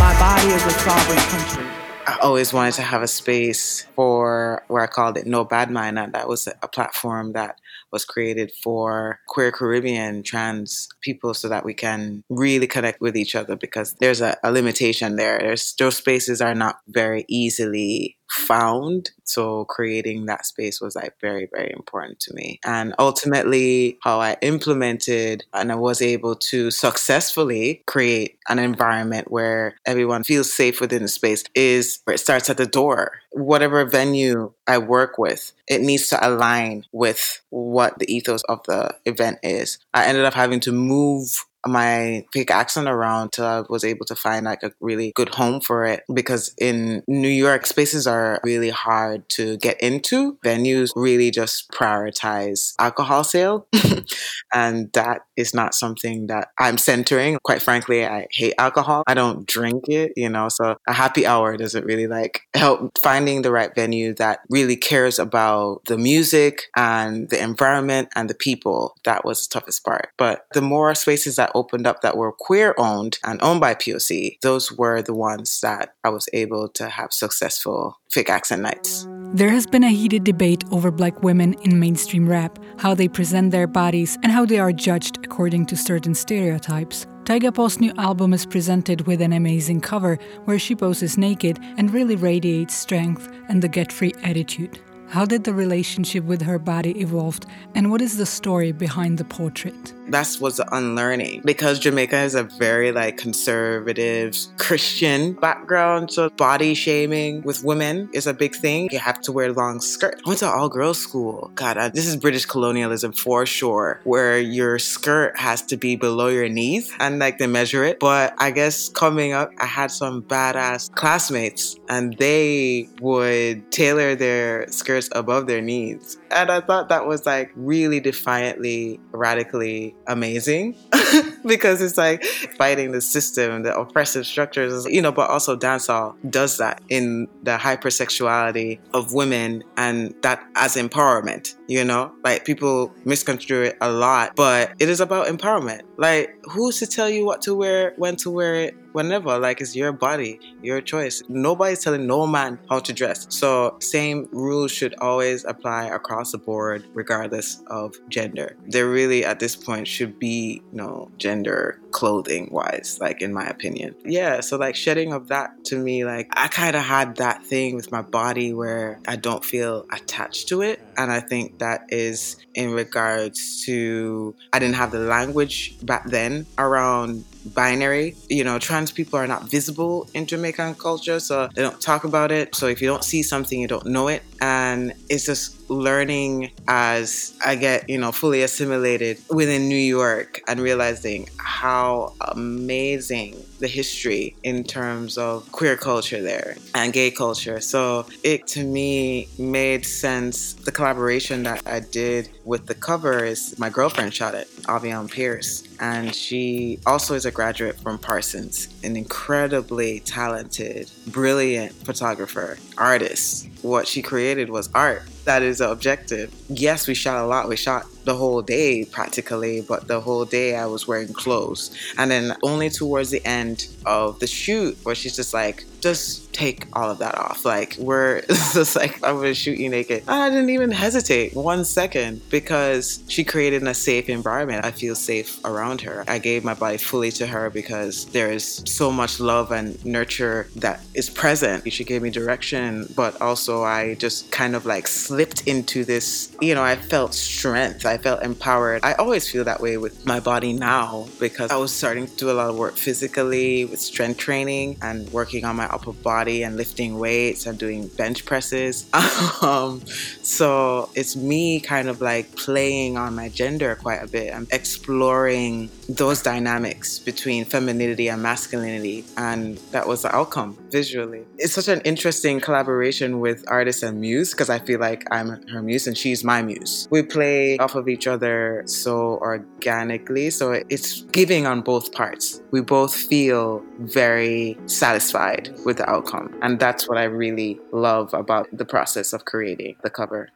My 0.00 0.10
body 0.18 0.48
is 0.50 0.66
a 0.66 0.70
sovereign 0.82 1.18
country. 1.30 1.64
I 2.08 2.18
always 2.20 2.52
wanted 2.52 2.74
to 2.74 2.82
have 2.82 3.02
a 3.02 3.06
space 3.06 3.86
for 3.94 4.64
where 4.66 4.82
I 4.82 4.88
called 4.88 5.16
it 5.16 5.28
No 5.28 5.44
Badmind, 5.44 6.02
and 6.02 6.12
that 6.12 6.26
was 6.26 6.48
a 6.48 6.66
platform 6.66 7.34
that 7.34 7.60
was 7.92 8.04
created 8.04 8.50
for 8.50 9.20
queer 9.28 9.52
Caribbean 9.52 10.24
trans 10.24 10.88
people 11.00 11.34
so 11.34 11.48
that 11.48 11.64
we 11.64 11.74
can 11.74 12.24
really 12.28 12.66
connect 12.66 13.00
with 13.00 13.16
each 13.16 13.36
other 13.36 13.54
because 13.54 13.94
there's 14.00 14.20
a, 14.20 14.36
a 14.42 14.50
limitation 14.50 15.14
there. 15.14 15.38
There's, 15.38 15.72
those 15.78 15.96
spaces 15.96 16.40
are 16.40 16.54
not 16.54 16.80
very 16.88 17.24
easily 17.28 18.17
found. 18.30 19.10
So 19.24 19.64
creating 19.66 20.26
that 20.26 20.46
space 20.46 20.80
was 20.80 20.96
like 20.96 21.14
very, 21.20 21.48
very 21.52 21.72
important 21.72 22.20
to 22.20 22.34
me. 22.34 22.60
And 22.64 22.94
ultimately, 22.98 23.98
how 24.02 24.20
I 24.20 24.36
implemented 24.42 25.44
and 25.52 25.70
I 25.72 25.74
was 25.74 26.00
able 26.00 26.36
to 26.36 26.70
successfully 26.70 27.82
create 27.86 28.38
an 28.48 28.58
environment 28.58 29.30
where 29.30 29.76
everyone 29.86 30.24
feels 30.24 30.52
safe 30.52 30.80
within 30.80 31.02
the 31.02 31.08
space 31.08 31.44
is 31.54 32.00
where 32.04 32.14
it 32.14 32.18
starts 32.18 32.48
at 32.50 32.56
the 32.56 32.66
door. 32.66 33.20
Whatever 33.32 33.84
venue 33.84 34.52
I 34.66 34.78
work 34.78 35.18
with, 35.18 35.52
it 35.66 35.80
needs 35.80 36.08
to 36.08 36.26
align 36.26 36.84
with 36.92 37.42
what 37.50 37.98
the 37.98 38.12
ethos 38.12 38.42
of 38.44 38.62
the 38.64 38.96
event 39.04 39.38
is. 39.42 39.78
I 39.92 40.06
ended 40.06 40.24
up 40.24 40.34
having 40.34 40.60
to 40.60 40.72
move 40.72 41.44
my 41.68 42.24
fake 42.32 42.50
accent 42.50 42.88
around 42.88 43.32
till 43.32 43.46
I 43.46 43.62
was 43.68 43.84
able 43.84 44.06
to 44.06 44.14
find 44.14 44.44
like 44.44 44.62
a 44.62 44.72
really 44.80 45.12
good 45.14 45.34
home 45.34 45.60
for 45.60 45.84
it. 45.84 46.02
Because 46.12 46.54
in 46.58 47.02
New 47.06 47.28
York, 47.28 47.66
spaces 47.66 48.06
are 48.06 48.40
really 48.44 48.70
hard 48.70 49.28
to 49.30 49.56
get 49.58 49.80
into. 49.80 50.38
Venues 50.44 50.90
really 50.96 51.30
just 51.30 51.70
prioritize 51.70 52.74
alcohol 52.78 53.24
sale. 53.24 53.66
and 54.52 54.92
that 54.92 55.22
is 55.36 55.54
not 55.54 55.74
something 55.74 56.26
that 56.26 56.48
I'm 56.58 56.78
centering. 56.78 57.38
Quite 57.42 57.62
frankly, 57.62 58.04
I 58.04 58.26
hate 58.32 58.54
alcohol. 58.58 59.04
I 59.06 59.14
don't 59.14 59.46
drink 59.46 59.88
it, 59.88 60.12
you 60.16 60.28
know, 60.28 60.48
so 60.48 60.76
a 60.86 60.92
happy 60.92 61.26
hour 61.26 61.56
doesn't 61.56 61.84
really 61.84 62.06
like 62.06 62.42
help 62.54 62.98
finding 62.98 63.42
the 63.42 63.52
right 63.52 63.74
venue 63.74 64.14
that 64.14 64.40
really 64.50 64.76
cares 64.76 65.18
about 65.18 65.84
the 65.86 65.98
music 65.98 66.64
and 66.76 67.28
the 67.30 67.42
environment 67.42 68.08
and 68.14 68.28
the 68.28 68.34
people. 68.34 68.96
That 69.04 69.24
was 69.24 69.46
the 69.46 69.52
toughest 69.52 69.84
part. 69.84 70.08
But 70.16 70.46
the 70.52 70.62
more 70.62 70.94
spaces 70.94 71.36
that 71.36 71.52
opened 71.58 71.86
up 71.86 72.00
that 72.00 72.16
were 72.16 72.32
queer 72.32 72.74
owned 72.78 73.18
and 73.24 73.42
owned 73.42 73.60
by 73.60 73.74
POC, 73.74 74.38
those 74.42 74.72
were 74.72 75.02
the 75.02 75.14
ones 75.14 75.60
that 75.60 75.94
I 76.04 76.08
was 76.08 76.28
able 76.32 76.68
to 76.70 76.88
have 76.88 77.12
successful 77.12 77.98
fake 78.10 78.30
accent 78.30 78.62
nights. 78.62 79.06
There 79.34 79.50
has 79.50 79.66
been 79.66 79.84
a 79.84 79.90
heated 79.90 80.24
debate 80.24 80.64
over 80.70 80.90
black 80.90 81.22
women 81.22 81.54
in 81.64 81.78
mainstream 81.78 82.26
rap, 82.28 82.58
how 82.78 82.94
they 82.94 83.08
present 83.08 83.50
their 83.50 83.66
bodies, 83.66 84.16
and 84.22 84.32
how 84.32 84.46
they 84.46 84.58
are 84.58 84.72
judged 84.72 85.18
according 85.24 85.66
to 85.66 85.76
certain 85.76 86.14
stereotypes. 86.14 87.06
Tygapaw's 87.24 87.78
new 87.78 87.92
album 87.98 88.32
is 88.32 88.46
presented 88.46 89.06
with 89.06 89.20
an 89.20 89.34
amazing 89.34 89.82
cover 89.82 90.18
where 90.46 90.58
she 90.58 90.74
poses 90.74 91.18
naked 91.18 91.58
and 91.76 91.92
really 91.92 92.16
radiates 92.16 92.74
strength 92.74 93.28
and 93.50 93.60
the 93.60 93.68
get 93.68 93.92
free 93.92 94.14
attitude. 94.22 94.80
How 95.10 95.26
did 95.26 95.44
the 95.44 95.52
relationship 95.52 96.24
with 96.24 96.40
her 96.42 96.58
body 96.58 96.98
evolve, 97.00 97.40
and 97.74 97.90
what 97.90 98.00
is 98.00 98.16
the 98.16 98.26
story 98.26 98.72
behind 98.72 99.18
the 99.18 99.24
portrait? 99.24 99.94
That's 100.10 100.40
was 100.40 100.56
the 100.56 100.74
unlearning 100.74 101.42
because 101.44 101.78
Jamaica 101.78 102.16
has 102.16 102.34
a 102.34 102.44
very 102.44 102.92
like 102.92 103.16
conservative 103.16 104.36
Christian 104.56 105.32
background, 105.34 106.12
so 106.12 106.30
body 106.30 106.74
shaming 106.74 107.42
with 107.42 107.62
women 107.64 108.08
is 108.12 108.26
a 108.26 108.34
big 108.34 108.54
thing. 108.54 108.88
You 108.90 108.98
have 108.98 109.20
to 109.22 109.32
wear 109.32 109.52
long 109.52 109.80
skirts. 109.80 110.22
I 110.24 110.28
went 110.28 110.40
to 110.40 110.48
all 110.48 110.68
girls 110.68 110.98
school. 110.98 111.50
God, 111.54 111.76
I, 111.76 111.88
this 111.88 112.06
is 112.06 112.16
British 112.16 112.46
colonialism 112.46 113.12
for 113.12 113.46
sure, 113.46 114.00
where 114.04 114.38
your 114.38 114.78
skirt 114.78 115.38
has 115.38 115.62
to 115.62 115.76
be 115.76 115.96
below 115.96 116.28
your 116.28 116.48
knees 116.48 116.92
and 117.00 117.18
like 117.18 117.38
they 117.38 117.46
measure 117.46 117.84
it. 117.84 118.00
But 118.00 118.34
I 118.38 118.50
guess 118.50 118.88
coming 118.88 119.32
up, 119.32 119.50
I 119.58 119.66
had 119.66 119.90
some 119.90 120.22
badass 120.22 120.92
classmates, 120.94 121.76
and 121.88 122.16
they 122.18 122.88
would 123.00 123.70
tailor 123.70 124.14
their 124.14 124.68
skirts 124.68 125.08
above 125.12 125.46
their 125.46 125.60
knees. 125.60 126.18
And 126.30 126.50
I 126.50 126.60
thought 126.60 126.88
that 126.88 127.06
was 127.06 127.26
like 127.26 127.52
really 127.56 128.00
defiantly, 128.00 129.00
radically 129.12 129.94
amazing 130.08 130.76
because 131.46 131.80
it's 131.80 131.96
like 131.96 132.24
fighting 132.56 132.92
the 132.92 133.00
system, 133.00 133.62
the 133.62 133.78
oppressive 133.78 134.26
structures, 134.26 134.86
you 134.86 135.00
know, 135.00 135.12
but 135.12 135.30
also 135.30 135.56
dancehall 135.56 136.16
does 136.30 136.58
that 136.58 136.82
in 136.88 137.28
the 137.42 137.56
hypersexuality 137.56 138.80
of 138.94 139.12
women 139.12 139.62
and 139.76 140.14
that 140.22 140.44
as 140.56 140.74
empowerment, 140.74 141.54
you 141.68 141.84
know? 141.84 142.12
Like 142.24 142.44
people 142.44 142.92
misconstrue 143.04 143.62
it 143.62 143.76
a 143.80 143.90
lot, 143.90 144.34
but 144.34 144.72
it 144.78 144.88
is 144.88 145.00
about 145.00 145.26
empowerment. 145.26 145.82
Like 145.96 146.36
who's 146.44 146.78
to 146.80 146.86
tell 146.86 147.08
you 147.08 147.24
what 147.24 147.42
to 147.42 147.54
wear, 147.54 147.92
when 147.96 148.16
to 148.16 148.30
wear 148.30 148.54
it, 148.54 148.74
whenever. 148.98 149.38
Like 149.38 149.60
it's 149.60 149.74
your 149.74 149.92
body, 149.92 150.40
your 150.60 150.80
choice. 150.80 151.22
Nobody's 151.28 151.82
telling 151.84 152.06
no 152.06 152.26
man 152.26 152.58
how 152.68 152.80
to 152.80 152.92
dress. 152.92 153.26
So 153.30 153.78
same 153.80 154.28
rules 154.32 154.72
should 154.72 154.94
always 155.00 155.44
apply 155.44 155.86
across 155.86 156.32
the 156.32 156.38
board, 156.38 156.84
regardless 156.92 157.62
of 157.68 157.94
gender. 158.08 158.56
There 158.66 158.88
really 158.88 159.24
at 159.24 159.38
this 159.38 159.54
point 159.54 159.86
should 159.86 160.18
be 160.18 160.62
no 160.72 161.10
gender 161.16 161.80
clothing 161.90 162.48
wise, 162.50 162.98
like 163.00 163.22
in 163.22 163.32
my 163.32 163.46
opinion. 163.46 163.94
Yeah, 164.04 164.40
so 164.40 164.56
like 164.56 164.76
shedding 164.76 165.12
of 165.12 165.28
that 165.28 165.64
to 165.66 165.78
me, 165.78 166.04
like 166.04 166.28
I 166.32 166.48
kind 166.48 166.76
of 166.76 166.82
had 166.82 167.16
that 167.16 167.44
thing 167.44 167.76
with 167.76 167.90
my 167.90 168.02
body 168.02 168.52
where 168.52 169.00
I 169.06 169.16
don't 169.16 169.44
feel 169.44 169.86
attached 169.92 170.48
to 170.48 170.62
it. 170.62 170.80
And 170.96 171.12
I 171.12 171.20
think 171.20 171.58
that 171.58 171.86
is 171.90 172.36
in 172.54 172.72
regards 172.72 173.64
to 173.66 174.34
I 174.52 174.58
didn't 174.58 174.76
have 174.76 174.90
the 174.90 175.00
language 175.00 175.78
back 175.84 176.04
then 176.06 176.46
around 176.58 177.24
binary. 177.54 178.16
You 178.28 178.44
know, 178.44 178.58
trans 178.58 178.90
people 178.90 179.18
are 179.18 179.26
not 179.26 179.44
visible 179.44 180.08
in 180.14 180.26
Jamaican 180.26 180.74
culture, 180.74 181.20
so 181.20 181.48
they 181.54 181.62
don't 181.62 181.80
talk 181.80 182.04
about 182.04 182.32
it. 182.32 182.54
So 182.54 182.66
if 182.66 182.82
you 182.82 182.88
don't 182.88 183.04
see 183.04 183.22
something, 183.22 183.60
you 183.60 183.68
don't 183.68 183.86
know 183.86 184.08
it. 184.08 184.22
And 184.40 184.92
it's 185.08 185.24
just 185.26 185.68
learning 185.70 186.52
as 186.66 187.36
I 187.44 187.56
get, 187.56 187.88
you 187.88 187.98
know, 187.98 188.12
fully 188.12 188.42
assimilated 188.42 189.18
within 189.30 189.68
New 189.68 189.74
York 189.74 190.40
and 190.48 190.60
realizing 190.60 191.28
how 191.36 192.14
amazing 192.20 193.42
the 193.58 193.68
history 193.68 194.36
in 194.42 194.64
terms 194.64 195.18
of 195.18 195.50
queer 195.52 195.76
culture 195.76 196.22
there 196.22 196.56
and 196.74 196.92
gay 196.92 197.10
culture. 197.10 197.60
So 197.60 198.06
it 198.22 198.46
to 198.48 198.64
me 198.64 199.28
made 199.38 199.84
sense. 199.84 200.54
The 200.54 200.72
collaboration 200.72 201.42
that 201.42 201.62
I 201.66 201.80
did 201.80 202.30
with 202.44 202.66
the 202.66 202.74
cover 202.74 203.24
is 203.24 203.58
my 203.58 203.70
girlfriend 203.70 204.14
shot 204.14 204.34
it, 204.34 204.48
Avion 204.62 205.10
Pierce. 205.10 205.67
And 205.80 206.14
she 206.14 206.80
also 206.86 207.14
is 207.14 207.24
a 207.24 207.30
graduate 207.30 207.76
from 207.76 207.98
Parsons, 207.98 208.68
an 208.82 208.96
incredibly 208.96 210.00
talented, 210.00 210.90
brilliant 211.06 211.72
photographer, 211.72 212.58
artist. 212.76 213.48
What 213.62 213.86
she 213.86 214.02
created 214.02 214.50
was 214.50 214.68
art 214.74 215.02
that 215.28 215.42
is 215.42 215.58
the 215.58 215.70
objective. 215.70 216.34
Yes, 216.48 216.88
we 216.88 216.94
shot 216.94 217.22
a 217.22 217.26
lot. 217.26 217.48
We 217.48 217.56
shot 217.56 217.84
the 218.04 218.14
whole 218.14 218.40
day 218.40 218.86
practically, 218.86 219.60
but 219.60 219.86
the 219.86 220.00
whole 220.00 220.24
day 220.24 220.56
I 220.56 220.64
was 220.64 220.88
wearing 220.88 221.12
clothes. 221.12 221.70
And 221.98 222.10
then 222.10 222.34
only 222.42 222.70
towards 222.70 223.10
the 223.10 223.24
end 223.26 223.66
of 223.84 224.18
the 224.20 224.26
shoot 224.26 224.78
where 224.84 224.94
she's 224.94 225.14
just 225.14 225.34
like, 225.34 225.66
just 225.80 226.32
take 226.32 226.66
all 226.72 226.90
of 226.90 226.98
that 226.98 227.16
off. 227.16 227.44
Like 227.44 227.76
we're 227.78 228.22
just 228.26 228.76
like 228.76 228.94
I'm 229.04 229.16
gonna 229.16 229.34
shoot 229.34 229.58
you 229.58 229.68
naked. 229.68 230.04
And 230.08 230.22
I 230.22 230.30
didn't 230.30 230.50
even 230.50 230.70
hesitate 230.70 231.34
one 231.34 231.64
second 231.64 232.22
because 232.30 233.02
she 233.08 233.24
created 233.24 233.62
a 233.64 233.74
safe 233.74 234.08
environment. 234.08 234.64
I 234.64 234.70
feel 234.70 234.94
safe 234.94 235.44
around 235.44 235.80
her. 235.82 236.04
I 236.08 236.18
gave 236.18 236.44
my 236.44 236.54
body 236.54 236.78
fully 236.78 237.10
to 237.12 237.26
her 237.26 237.50
because 237.50 238.06
there 238.06 238.30
is 238.30 238.62
so 238.66 238.90
much 238.90 239.20
love 239.20 239.52
and 239.52 239.84
nurture 239.84 240.48
that 240.56 240.80
is 240.94 241.10
present. 241.10 241.70
She 241.72 241.84
gave 241.84 242.02
me 242.02 242.10
direction, 242.10 242.86
but 242.96 243.20
also 243.20 243.64
I 243.64 243.94
just 243.94 244.30
kind 244.30 244.54
of 244.54 244.64
like 244.64 244.86
slipped 245.18 245.48
into 245.48 245.84
this, 245.84 246.30
you 246.40 246.54
know, 246.54 246.62
I 246.62 246.76
felt 246.76 247.12
strength. 247.12 247.84
I 247.84 247.98
felt 247.98 248.22
empowered. 248.22 248.84
I 248.84 248.92
always 248.92 249.28
feel 249.28 249.42
that 249.42 249.60
way 249.60 249.76
with 249.76 250.06
my 250.06 250.20
body 250.20 250.52
now 250.52 251.08
because 251.18 251.50
I 251.50 251.56
was 251.56 251.74
starting 251.74 252.06
to 252.06 252.14
do 252.14 252.30
a 252.30 252.34
lot 252.34 252.50
of 252.50 252.56
work 252.56 252.76
physically 252.76 253.64
with 253.64 253.80
strength 253.80 254.18
training 254.18 254.76
and 254.80 255.12
working 255.12 255.44
on 255.44 255.56
my 255.56 255.66
upper 255.66 255.92
body 255.92 256.44
and 256.44 256.56
lifting 256.56 257.00
weights 257.00 257.46
and 257.46 257.58
doing 257.58 257.88
bench 257.88 258.26
presses. 258.26 258.88
um, 259.42 259.84
so 260.22 260.88
it's 260.94 261.16
me 261.16 261.58
kind 261.58 261.88
of 261.88 262.00
like 262.00 262.36
playing 262.36 262.96
on 262.96 263.16
my 263.16 263.28
gender 263.28 263.74
quite 263.74 264.00
a 264.00 264.06
bit. 264.06 264.32
I'm 264.32 264.46
exploring 264.52 265.68
those 265.88 266.22
dynamics 266.22 267.00
between 267.00 267.44
femininity 267.44 268.08
and 268.08 268.22
masculinity, 268.22 269.04
and 269.16 269.56
that 269.72 269.88
was 269.88 270.02
the 270.02 270.14
outcome 270.14 270.56
visually. 270.70 271.24
It's 271.38 271.54
such 271.54 271.66
an 271.66 271.80
interesting 271.80 272.38
collaboration 272.38 273.18
with 273.18 273.44
artists 273.48 273.82
and 273.82 274.00
muse 274.00 274.30
because 274.30 274.48
I 274.48 274.60
feel 274.60 274.78
like 274.78 275.07
I'm 275.10 275.42
her 275.48 275.62
muse 275.62 275.86
and 275.86 275.96
she's 275.96 276.24
my 276.24 276.42
muse. 276.42 276.88
We 276.90 277.02
play 277.02 277.58
off 277.58 277.74
of 277.74 277.88
each 277.88 278.06
other 278.06 278.62
so 278.66 279.18
organically, 279.18 280.30
so 280.30 280.52
it's 280.68 281.02
giving 281.12 281.46
on 281.46 281.60
both 281.62 281.92
parts. 281.92 282.42
We 282.50 282.60
both 282.60 282.94
feel 282.94 283.62
very 283.80 284.56
satisfied 284.66 285.54
with 285.64 285.78
the 285.78 285.88
outcome, 285.88 286.34
and 286.42 286.58
that's 286.58 286.88
what 286.88 286.98
I 286.98 287.04
really 287.04 287.60
love 287.72 288.12
about 288.14 288.48
the 288.52 288.64
process 288.64 289.12
of 289.12 289.24
creating 289.24 289.76
the 289.82 289.90
cover. 289.90 290.30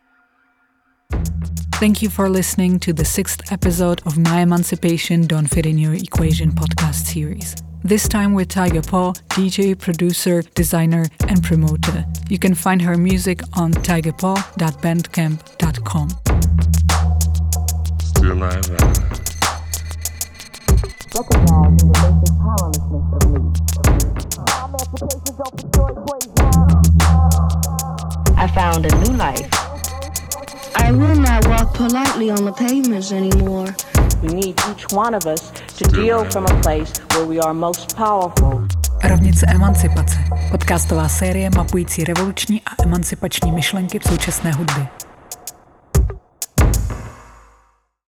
Thank 1.74 2.00
you 2.00 2.10
for 2.10 2.28
listening 2.30 2.78
to 2.80 2.92
the 2.92 3.04
sixth 3.04 3.50
episode 3.50 4.02
of 4.06 4.16
My 4.16 4.42
Emancipation 4.42 5.26
Don't 5.26 5.48
Fit 5.48 5.66
in 5.66 5.78
Your 5.78 5.94
Equation 5.94 6.52
podcast 6.52 7.06
series. 7.06 7.56
This 7.84 8.06
time 8.06 8.32
with 8.32 8.46
Tygapaw, 8.46 9.16
DJ, 9.30 9.76
producer, 9.76 10.42
designer, 10.54 11.06
and 11.26 11.42
promoter. 11.42 12.04
You 12.28 12.38
can 12.38 12.54
find 12.54 12.80
her 12.82 12.96
music 12.96 13.42
on 13.54 13.72
tygapaw.bandcamp.com. 13.72 16.08
Recognizing 21.12 21.76
the 21.76 21.86
basic 21.92 22.30
uh, 22.30 22.34
powerlessness 22.38 23.18
of 23.18 23.26
me. 23.32 23.40
I 28.38 28.46
found 28.54 28.86
a 28.86 28.94
new 29.00 29.14
life. 29.16 29.50
I 30.76 30.92
will 30.92 31.16
not 31.16 31.48
walk 31.48 31.74
politely 31.74 32.30
on 32.30 32.44
the 32.44 32.52
pavements 32.52 33.10
anymore. 33.10 33.74
We 34.22 34.28
need 34.28 34.54
each 34.70 34.92
one 34.92 35.14
of 35.14 35.26
us 35.26 35.50
to 35.78 35.84
deal 35.90 36.24
from 36.30 36.46
a 36.46 36.60
place 36.62 36.92
where 37.14 37.26
we 37.26 37.40
are 37.40 37.54
most 37.54 37.96
powerful. 37.96 38.66
Rovnice 39.04 39.46
emancipace. 39.54 40.18
Podcastová 40.50 41.08
série 41.08 41.50
mapující 41.56 42.04
revoluční 42.04 42.62
a 42.66 42.82
emancipační 42.82 43.52
myšlenky 43.52 43.98
v 43.98 44.08
současné 44.08 44.52
hudbě. 44.52 45.11